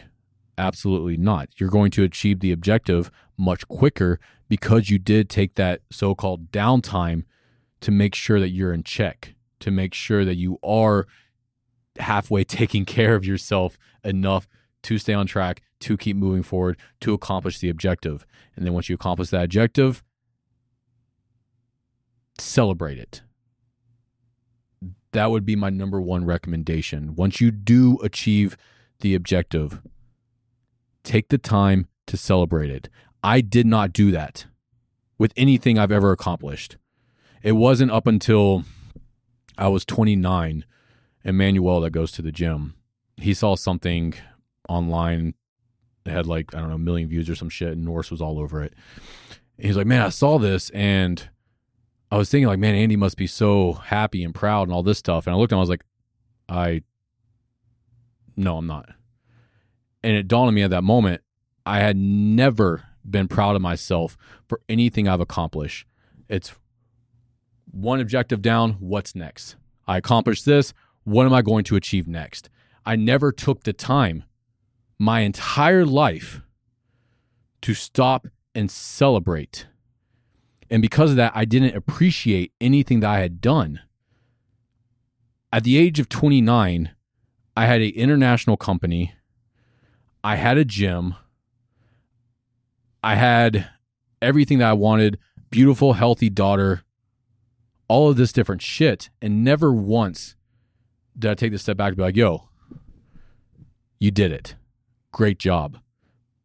Absolutely 0.59 1.17
not. 1.17 1.49
You're 1.57 1.69
going 1.69 1.91
to 1.93 2.05
achieve 2.05 2.41
the 2.41 2.53
objective 2.53 3.11
much 3.37 3.67
quicker 3.69 4.19
because 4.49 4.89
you 4.89 4.99
did 4.99 5.29
take 5.29 5.55
that 5.55 5.81
so 5.91 6.15
called 6.15 6.51
downtime 6.53 7.25
to 7.81 7.91
make 7.91 8.15
sure 8.15 8.41
that 8.41 8.51
you're 8.51 8.73
in 8.73 8.83
check, 8.83 9.35
to 9.61 9.71
make 9.71 9.95
sure 9.95 10.25
that 10.25 10.37
you 10.37 10.59
are 10.63 11.07
halfway 11.99 12.45
taking 12.45 12.85
care 12.85 13.15
of 13.15 13.25
yourself 13.25 13.77
enough 14.05 14.49
to 14.83 14.99
stay 14.99 15.13
on 15.13 15.27
track, 15.27 15.63
to 15.81 15.97
keep 15.97 16.17
moving 16.17 16.43
forward, 16.43 16.79
to 17.01 17.13
accomplish 17.13 17.59
the 17.59 17.69
objective. 17.69 18.25
And 18.55 18.65
then 18.65 18.73
once 18.73 18.89
you 18.89 18.95
accomplish 18.95 19.31
that 19.31 19.45
objective, 19.45 20.03
celebrate 22.41 22.99
it. 22.99 23.23
That 25.13 25.31
would 25.31 25.47
be 25.47 25.57
my 25.57 25.71
number 25.71 26.01
one 26.01 26.25
recommendation. 26.25 27.15
Once 27.15 27.41
you 27.41 27.51
do 27.51 27.99
achieve 28.03 28.57
the 29.01 29.15
objective, 29.15 29.81
take 31.05 31.29
the 31.29 31.39
time 31.39 31.89
to 32.07 32.17
celebrate 32.17 32.71
it. 32.71 32.89
I 33.23 33.41
did 33.41 33.67
not 33.67 33.93
do 33.93 34.11
that 34.11 34.47
with 35.19 35.33
anything 35.37 35.79
I've 35.79 35.93
ever 35.93 36.13
accomplished. 36.13 36.77
It 37.43 37.53
wasn't 37.53 37.93
up 37.93 38.07
until 38.07 38.65
I 39.57 39.69
was 39.69 39.85
29 39.85 40.65
and 41.25 41.39
Manuel 41.39 41.81
that 41.81 41.91
goes 41.91 42.13
to 42.13 42.23
the 42.23 42.33
gym. 42.33 42.75
He 43.17 43.35
saw 43.35 43.57
something 43.57 44.15
online 44.69 45.35
that 46.05 46.13
had 46.13 46.27
like, 46.27 46.55
I 46.55 46.61
don't 46.61 46.69
know, 46.69 46.77
a 46.77 46.79
million 46.79 47.09
views 47.09 47.29
or 47.29 47.35
some 47.35 47.49
shit, 47.49 47.73
and 47.73 47.85
Norse 47.85 48.11
was 48.11 48.21
all 48.21 48.39
over 48.39 48.63
it. 48.63 48.75
He's 49.59 49.77
like, 49.77 49.87
Man, 49.87 50.03
I 50.03 50.11
saw 50.11 50.39
this 50.39 50.71
and 50.71 51.29
I 52.11 52.17
was 52.17 52.31
thinking 52.31 52.47
like, 52.47 52.59
man, 52.59 52.75
Andy 52.75 52.97
must 52.97 53.17
be 53.17 53.27
so 53.27 53.73
happy 53.73 54.23
and 54.23 54.35
proud 54.35 54.69
and 54.69 54.73
all 54.73 54.83
this 54.83 54.99
stuff. 54.99 55.27
And 55.27 55.35
I 55.35 55.39
looked 55.39 55.53
at 55.53 55.57
him, 55.57 55.59
I 55.59 55.63
was 55.63 55.71
like, 55.71 55.85
I 56.49 56.83
no, 58.37 58.59
I'm 58.59 58.67
not. 58.67 58.91
And 60.03 60.17
it 60.17 60.29
dawned 60.29 60.49
on 60.49 60.55
me 60.55 60.63
at 60.63 60.71
that 60.71 60.85
moment, 60.85 61.23
I 61.65 61.81
had 61.81 61.97
never 61.97 62.85
been 63.09 63.29
proud 63.29 63.57
of 63.57 63.63
myself 63.63 64.17
for 64.47 64.61
anything 64.69 65.09
I've 65.09 65.21
accomplished. 65.21 65.87
It's 66.29 66.55
one 67.71 68.01
objective 68.01 68.43
down, 68.43 68.73
what's 68.75 69.15
next? 69.15 69.57
I 69.89 69.97
accomplished 69.97 70.45
this, 70.45 70.73
what 71.05 71.27
am 71.27 71.33
I 71.33 71.43
going 71.43 71.65
to 71.65 71.77
achieve 71.77 72.07
next? 72.07 72.51
I 72.85 72.97
never 72.97 73.33
took 73.33 73.65
the 73.65 73.73
time 73.73 74.25
my 74.99 75.21
entire 75.21 75.85
life 75.85 76.43
to 77.63 77.75
stop 77.75 78.29
and 78.55 78.71
celebrate. 78.71 79.67
And 80.71 80.83
because 80.83 81.11
of 81.11 81.17
that, 81.17 81.33
I 81.35 81.45
didn't 81.45 81.77
appreciate 81.77 82.53
anything 82.61 83.01
that 83.01 83.11
I 83.11 83.21
had 83.21 83.41
done. 83.41 83.81
At 85.53 85.65
the 85.65 85.79
age 85.79 86.01
of 86.01 86.09
29, 86.09 86.91
I 87.57 87.67
had 87.67 87.81
an 87.81 87.93
international 87.95 88.57
company 88.57 89.15
I 90.27 90.35
had 90.35 90.59
a 90.59 90.65
gym. 90.65 91.15
I 93.01 93.15
had 93.15 93.71
everything 94.21 94.59
that 94.59 94.71
I 94.71 94.73
wanted, 94.73 95.21
beautiful, 95.51 95.93
healthy 95.93 96.29
daughter, 96.29 96.83
all 97.87 98.11
of 98.11 98.17
this 98.17 98.33
different 98.33 98.61
shit. 98.61 99.09
And 99.23 99.45
never 99.45 99.73
once 99.73 100.35
did 101.17 101.31
I 101.31 101.35
take 101.35 101.53
the 101.53 101.61
step 101.61 101.77
back 101.77 101.93
to 101.93 101.97
be 101.97 102.03
like, 102.03 102.17
yo, 102.17 102.49
you 104.01 104.11
did 104.11 104.33
it. 104.33 104.57
Great 105.13 105.39
job. 105.39 105.79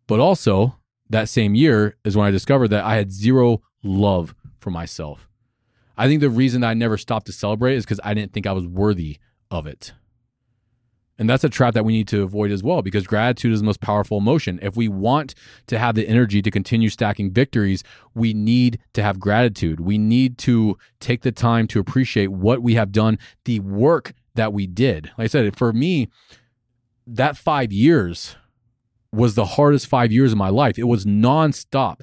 But 0.06 0.20
also, 0.20 0.78
that 1.10 1.28
same 1.28 1.56
year 1.56 1.98
is 2.06 2.16
when 2.16 2.28
I 2.28 2.30
discovered 2.30 2.68
that 2.68 2.86
I 2.86 2.98
had 2.98 3.12
zero 3.12 3.64
love 3.84 4.36
for 4.60 4.70
myself. 4.70 5.28
I 5.98 6.08
think 6.08 6.22
the 6.22 6.30
reason 6.30 6.64
I 6.64 6.74
never 6.74 6.98
stopped 6.98 7.28
to 7.28 7.32
celebrate 7.32 7.76
is 7.76 7.86
because 7.86 8.00
I 8.04 8.14
didn't 8.14 8.34
think 8.34 8.48
I 8.48 8.54
was 8.54 8.66
worthy 8.66 9.18
of 9.50 9.68
it. 9.68 9.94
And 11.22 11.30
that's 11.30 11.44
a 11.44 11.50
trap 11.50 11.76
that 11.76 11.86
we 11.86 11.94
need 11.94 12.08
to 12.08 12.24
avoid 12.24 12.50
as 12.50 12.64
well 12.64 12.82
because 12.82 13.06
gratitude 13.06 13.54
is 13.54 13.60
the 13.60 13.66
most 13.66 13.80
powerful 13.80 14.18
emotion. 14.18 14.58
If 14.64 14.76
we 14.76 14.88
want 14.88 15.36
to 15.68 15.78
have 15.78 15.94
the 15.94 16.08
energy 16.08 16.42
to 16.42 16.50
continue 16.50 16.90
stacking 16.90 17.32
victories, 17.32 17.84
we 18.16 18.34
need 18.34 18.80
to 18.94 19.04
have 19.04 19.20
gratitude. 19.20 19.80
We 19.82 20.00
need 20.00 20.40
to 20.40 20.80
take 21.00 21.22
the 21.22 21.32
time 21.32 21.68
to 21.68 21.80
appreciate 21.80 22.32
what 22.32 22.64
we 22.64 22.74
have 22.74 22.92
done, 22.92 23.20
the 23.46 23.60
work 23.60 24.14
that 24.34 24.52
we 24.52 24.66
did. 24.66 25.12
Like 25.16 25.26
I 25.26 25.28
said, 25.28 25.56
for 25.56 25.72
me, 25.72 26.08
that 27.06 27.38
five 27.38 27.72
years 27.72 28.36
was 29.12 29.36
the 29.36 29.46
hardest 29.46 29.86
five 29.86 30.12
years 30.12 30.32
of 30.32 30.40
my 30.40 30.50
life. 30.50 30.80
It 30.80 30.86
was 30.86 31.06
nonstop. 31.06 32.02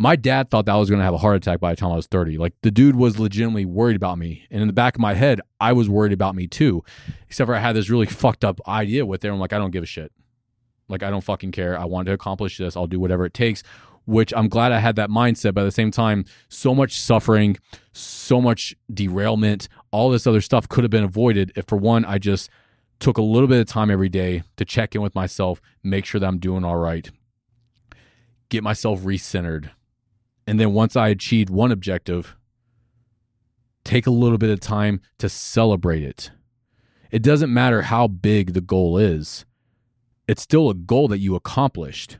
My 0.00 0.14
dad 0.14 0.48
thought 0.48 0.66
that 0.66 0.74
I 0.74 0.76
was 0.76 0.88
going 0.88 1.00
to 1.00 1.04
have 1.04 1.12
a 1.12 1.18
heart 1.18 1.34
attack 1.34 1.58
by 1.58 1.72
the 1.72 1.76
time 1.76 1.90
I 1.90 1.96
was 1.96 2.06
30. 2.06 2.38
Like 2.38 2.54
the 2.62 2.70
dude 2.70 2.94
was 2.94 3.18
legitimately 3.18 3.64
worried 3.64 3.96
about 3.96 4.16
me. 4.16 4.46
And 4.48 4.60
in 4.60 4.68
the 4.68 4.72
back 4.72 4.94
of 4.94 5.00
my 5.00 5.14
head, 5.14 5.40
I 5.58 5.72
was 5.72 5.88
worried 5.88 6.12
about 6.12 6.36
me 6.36 6.46
too. 6.46 6.84
Except 7.26 7.48
for 7.48 7.56
I 7.56 7.58
had 7.58 7.74
this 7.74 7.90
really 7.90 8.06
fucked 8.22 8.44
up 8.44 8.60
idea 8.68 9.04
with 9.04 9.24
it. 9.24 9.28
I'm 9.28 9.40
like, 9.40 9.52
I 9.52 9.58
don't 9.58 9.72
give 9.72 9.82
a 9.82 9.86
shit. 9.86 10.12
Like, 10.88 11.02
I 11.02 11.10
don't 11.10 11.24
fucking 11.24 11.50
care. 11.50 11.76
I 11.76 11.84
want 11.84 12.06
to 12.06 12.12
accomplish 12.12 12.58
this. 12.58 12.76
I'll 12.76 12.86
do 12.86 13.00
whatever 13.00 13.26
it 13.26 13.34
takes, 13.34 13.64
which 14.06 14.32
I'm 14.36 14.48
glad 14.48 14.70
I 14.70 14.78
had 14.78 14.94
that 14.96 15.10
mindset. 15.10 15.52
But 15.52 15.62
at 15.62 15.64
the 15.64 15.72
same 15.72 15.90
time, 15.90 16.26
so 16.48 16.76
much 16.76 17.00
suffering, 17.00 17.56
so 17.92 18.40
much 18.40 18.76
derailment, 18.94 19.68
all 19.90 20.10
this 20.10 20.28
other 20.28 20.40
stuff 20.40 20.68
could 20.68 20.84
have 20.84 20.92
been 20.92 21.02
avoided 21.02 21.50
if, 21.56 21.64
for 21.66 21.76
one, 21.76 22.04
I 22.04 22.18
just 22.18 22.50
took 23.00 23.18
a 23.18 23.22
little 23.22 23.48
bit 23.48 23.60
of 23.60 23.66
time 23.66 23.90
every 23.90 24.08
day 24.08 24.44
to 24.58 24.64
check 24.64 24.94
in 24.94 25.02
with 25.02 25.16
myself, 25.16 25.60
make 25.82 26.04
sure 26.04 26.20
that 26.20 26.26
I'm 26.26 26.38
doing 26.38 26.64
all 26.64 26.76
right, 26.76 27.10
get 28.48 28.62
myself 28.62 29.00
recentered 29.00 29.70
and 30.48 30.58
then 30.58 30.72
once 30.72 30.96
I 30.96 31.08
achieved 31.08 31.50
one 31.50 31.70
objective, 31.70 32.34
take 33.84 34.06
a 34.06 34.10
little 34.10 34.38
bit 34.38 34.48
of 34.48 34.60
time 34.60 35.02
to 35.18 35.28
celebrate 35.28 36.02
it. 36.02 36.30
It 37.10 37.22
doesn't 37.22 37.52
matter 37.52 37.82
how 37.82 38.08
big 38.08 38.54
the 38.54 38.62
goal 38.62 38.96
is, 38.96 39.44
it's 40.26 40.40
still 40.40 40.70
a 40.70 40.74
goal 40.74 41.06
that 41.08 41.18
you 41.18 41.34
accomplished. 41.34 42.16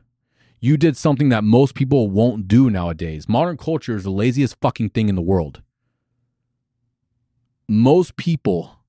You 0.59 0.77
did 0.77 0.95
something 0.95 1.29
that 1.29 1.43
most 1.43 1.73
people 1.73 2.11
won't 2.11 2.47
do 2.47 2.69
nowadays. 2.69 3.27
Modern 3.27 3.57
culture 3.57 3.95
is 3.95 4.03
the 4.03 4.11
laziest 4.11 4.57
fucking 4.61 4.89
thing 4.89 5.09
in 5.09 5.15
the 5.15 5.21
world. 5.23 5.63
Most 7.67 8.15
people 8.15 8.83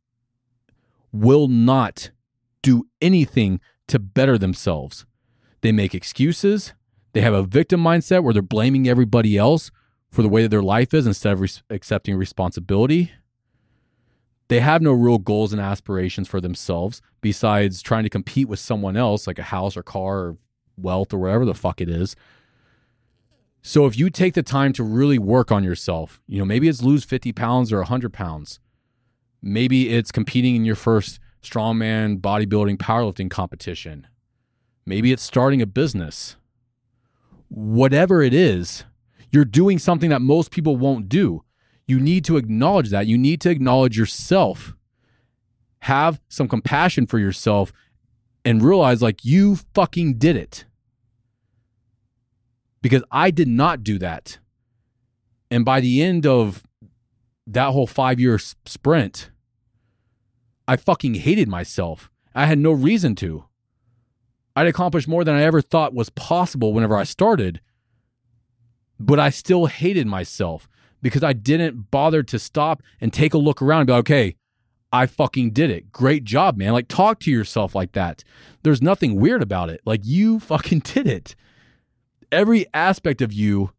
will 1.12 1.48
not 1.48 2.10
do 2.60 2.88
anything 3.00 3.60
to 3.88 3.98
better 3.98 4.36
themselves. 4.36 5.06
They 5.62 5.72
make 5.72 5.94
excuses, 5.94 6.74
they 7.12 7.20
have 7.20 7.34
a 7.34 7.42
victim 7.42 7.82
mindset 7.82 8.22
where 8.22 8.32
they're 8.32 8.42
blaming 8.42 8.88
everybody 8.88 9.36
else 9.36 9.70
for 10.10 10.22
the 10.22 10.28
way 10.28 10.42
that 10.42 10.48
their 10.48 10.62
life 10.62 10.92
is 10.94 11.06
instead 11.06 11.32
of 11.32 11.40
re- 11.40 11.48
accepting 11.70 12.16
responsibility. 12.16 13.12
They 14.48 14.60
have 14.60 14.82
no 14.82 14.92
real 14.92 15.18
goals 15.18 15.52
and 15.52 15.62
aspirations 15.62 16.26
for 16.26 16.40
themselves 16.40 17.00
besides 17.20 17.82
trying 17.82 18.02
to 18.02 18.10
compete 18.10 18.48
with 18.48 18.58
someone 18.58 18.96
else, 18.96 19.26
like 19.26 19.38
a 19.38 19.44
house 19.44 19.76
or 19.76 19.82
car 19.82 20.18
or 20.18 20.36
wealth 20.76 21.12
or 21.12 21.18
whatever 21.18 21.44
the 21.44 21.54
fuck 21.54 21.80
it 21.80 21.88
is. 21.88 22.16
So 23.62 23.86
if 23.86 23.98
you 23.98 24.10
take 24.10 24.34
the 24.34 24.42
time 24.42 24.72
to 24.72 24.82
really 24.82 25.18
work 25.18 25.52
on 25.52 25.62
yourself, 25.62 26.20
you 26.26 26.38
know, 26.38 26.44
maybe 26.44 26.66
it's 26.66 26.82
lose 26.82 27.04
50 27.04 27.32
pounds 27.32 27.72
or 27.72 27.78
100 27.78 28.12
pounds. 28.12 28.58
Maybe 29.42 29.90
it's 29.90 30.10
competing 30.10 30.56
in 30.56 30.64
your 30.64 30.76
first 30.76 31.20
strongman 31.42 32.20
bodybuilding 32.20 32.78
powerlifting 32.78 33.30
competition. 33.30 34.06
Maybe 34.84 35.12
it's 35.12 35.22
starting 35.22 35.62
a 35.62 35.66
business 35.66 36.36
whatever 37.50 38.22
it 38.22 38.32
is, 38.32 38.84
you're 39.30 39.44
doing 39.44 39.78
something 39.78 40.10
that 40.10 40.22
most 40.22 40.50
people 40.50 40.76
won't 40.76 41.08
do. 41.08 41.44
You 41.86 42.00
need 42.00 42.24
to 42.26 42.36
acknowledge 42.36 42.90
that. 42.90 43.06
You 43.06 43.18
need 43.18 43.40
to 43.42 43.50
acknowledge 43.50 43.98
yourself. 43.98 44.74
Have 45.80 46.20
some 46.28 46.48
compassion 46.48 47.06
for 47.06 47.18
yourself 47.18 47.72
and 48.44 48.62
realize 48.62 49.02
like 49.02 49.24
you 49.24 49.56
fucking 49.74 50.18
did 50.18 50.36
it. 50.36 50.64
Because 52.80 53.02
I 53.10 53.30
did 53.30 53.48
not 53.48 53.82
do 53.82 53.98
that. 53.98 54.38
And 55.50 55.64
by 55.64 55.80
the 55.80 56.02
end 56.02 56.26
of 56.26 56.62
that 57.46 57.72
whole 57.72 57.86
five 57.86 58.20
year 58.20 58.38
sprint, 58.38 59.30
I 60.68 60.76
fucking 60.76 61.14
hated 61.14 61.48
myself. 61.48 62.10
I 62.34 62.46
had 62.46 62.58
no 62.58 62.70
reason 62.70 63.16
to. 63.16 63.44
I'd 64.56 64.66
accomplished 64.66 65.08
more 65.08 65.24
than 65.24 65.34
I 65.34 65.42
ever 65.42 65.60
thought 65.60 65.94
was 65.94 66.10
possible 66.10 66.72
whenever 66.72 66.96
I 66.96 67.04
started. 67.04 67.60
But 68.98 69.18
I 69.18 69.30
still 69.30 69.66
hated 69.66 70.06
myself 70.06 70.68
because 71.02 71.22
I 71.22 71.32
didn't 71.32 71.90
bother 71.90 72.22
to 72.24 72.38
stop 72.38 72.82
and 73.00 73.12
take 73.12 73.32
a 73.32 73.38
look 73.38 73.62
around 73.62 73.80
and 73.80 73.86
be 73.86 73.92
like, 73.92 74.00
okay, 74.00 74.36
I 74.92 75.06
fucking 75.06 75.52
did 75.52 75.70
it. 75.70 75.92
Great 75.92 76.24
job, 76.24 76.56
man. 76.56 76.72
Like, 76.72 76.88
talk 76.88 77.20
to 77.20 77.30
yourself 77.30 77.74
like 77.74 77.92
that. 77.92 78.24
There's 78.62 78.82
nothing 78.82 79.16
weird 79.16 79.42
about 79.42 79.70
it. 79.70 79.80
Like, 79.84 80.00
you 80.04 80.40
fucking 80.40 80.80
did 80.80 81.06
it. 81.06 81.36
Every 82.32 82.66
aspect 82.74 83.22
of 83.22 83.32
you 83.32 83.72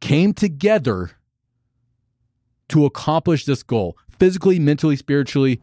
came 0.00 0.32
together 0.32 1.12
to 2.68 2.84
accomplish 2.84 3.44
this 3.44 3.62
goal 3.62 3.96
physically, 4.18 4.58
mentally, 4.58 4.96
spiritually. 4.96 5.60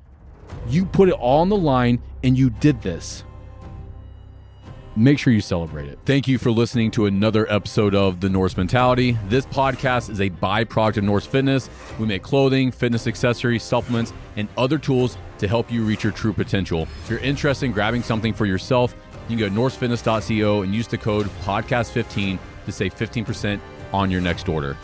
You 0.68 0.86
put 0.86 1.10
it 1.10 1.16
all 1.16 1.42
on 1.42 1.50
the 1.50 1.58
line 1.58 2.02
and 2.24 2.38
you 2.38 2.50
did 2.50 2.82
this 2.82 3.24
make 4.96 5.20
sure 5.20 5.34
you 5.34 5.42
celebrate 5.42 5.88
it. 5.88 6.00
Thank 6.06 6.28
you 6.28 6.38
for 6.38 6.52
listening 6.52 6.92
to 6.92 7.06
another 7.06 7.52
episode 7.52 7.96
of 7.96 8.20
The 8.20 8.30
Norse 8.30 8.56
Mentality. 8.58 9.18
This 9.28 9.46
podcast 9.46 10.10
is 10.10 10.22
a 10.22 10.30
byproduct 10.30 10.98
of 10.98 11.04
Norse 11.04 11.26
Fitness. 11.26 11.70
We 12.00 12.06
make 12.06 12.24
clothing, 12.24 12.72
fitness 12.72 13.08
accessories, 13.08 13.64
supplements, 13.64 14.14
and 14.36 14.48
other 14.58 14.78
tools 14.78 15.18
to 15.40 15.48
help 15.48 15.72
you 15.72 15.84
reach 15.84 16.04
your 16.04 16.14
true 16.14 16.34
potential. 16.34 16.88
If 17.04 17.10
you're 17.10 17.20
interested 17.20 17.66
in 17.66 17.72
grabbing 17.72 18.04
something 18.04 18.34
for 18.34 18.46
yourself, 18.46 18.96
you 19.28 19.38
can 19.38 19.50
go 19.50 19.50
to 19.50 19.56
norsefitness.co 19.56 20.62
and 20.62 20.74
use 20.74 20.88
the 20.88 20.98
code 20.98 21.28
podcast15 21.44 22.40
to 22.66 22.72
save 22.72 22.96
15% 22.96 23.60
on 23.92 24.12
your 24.12 24.22
next 24.22 24.50
order. 24.50 24.78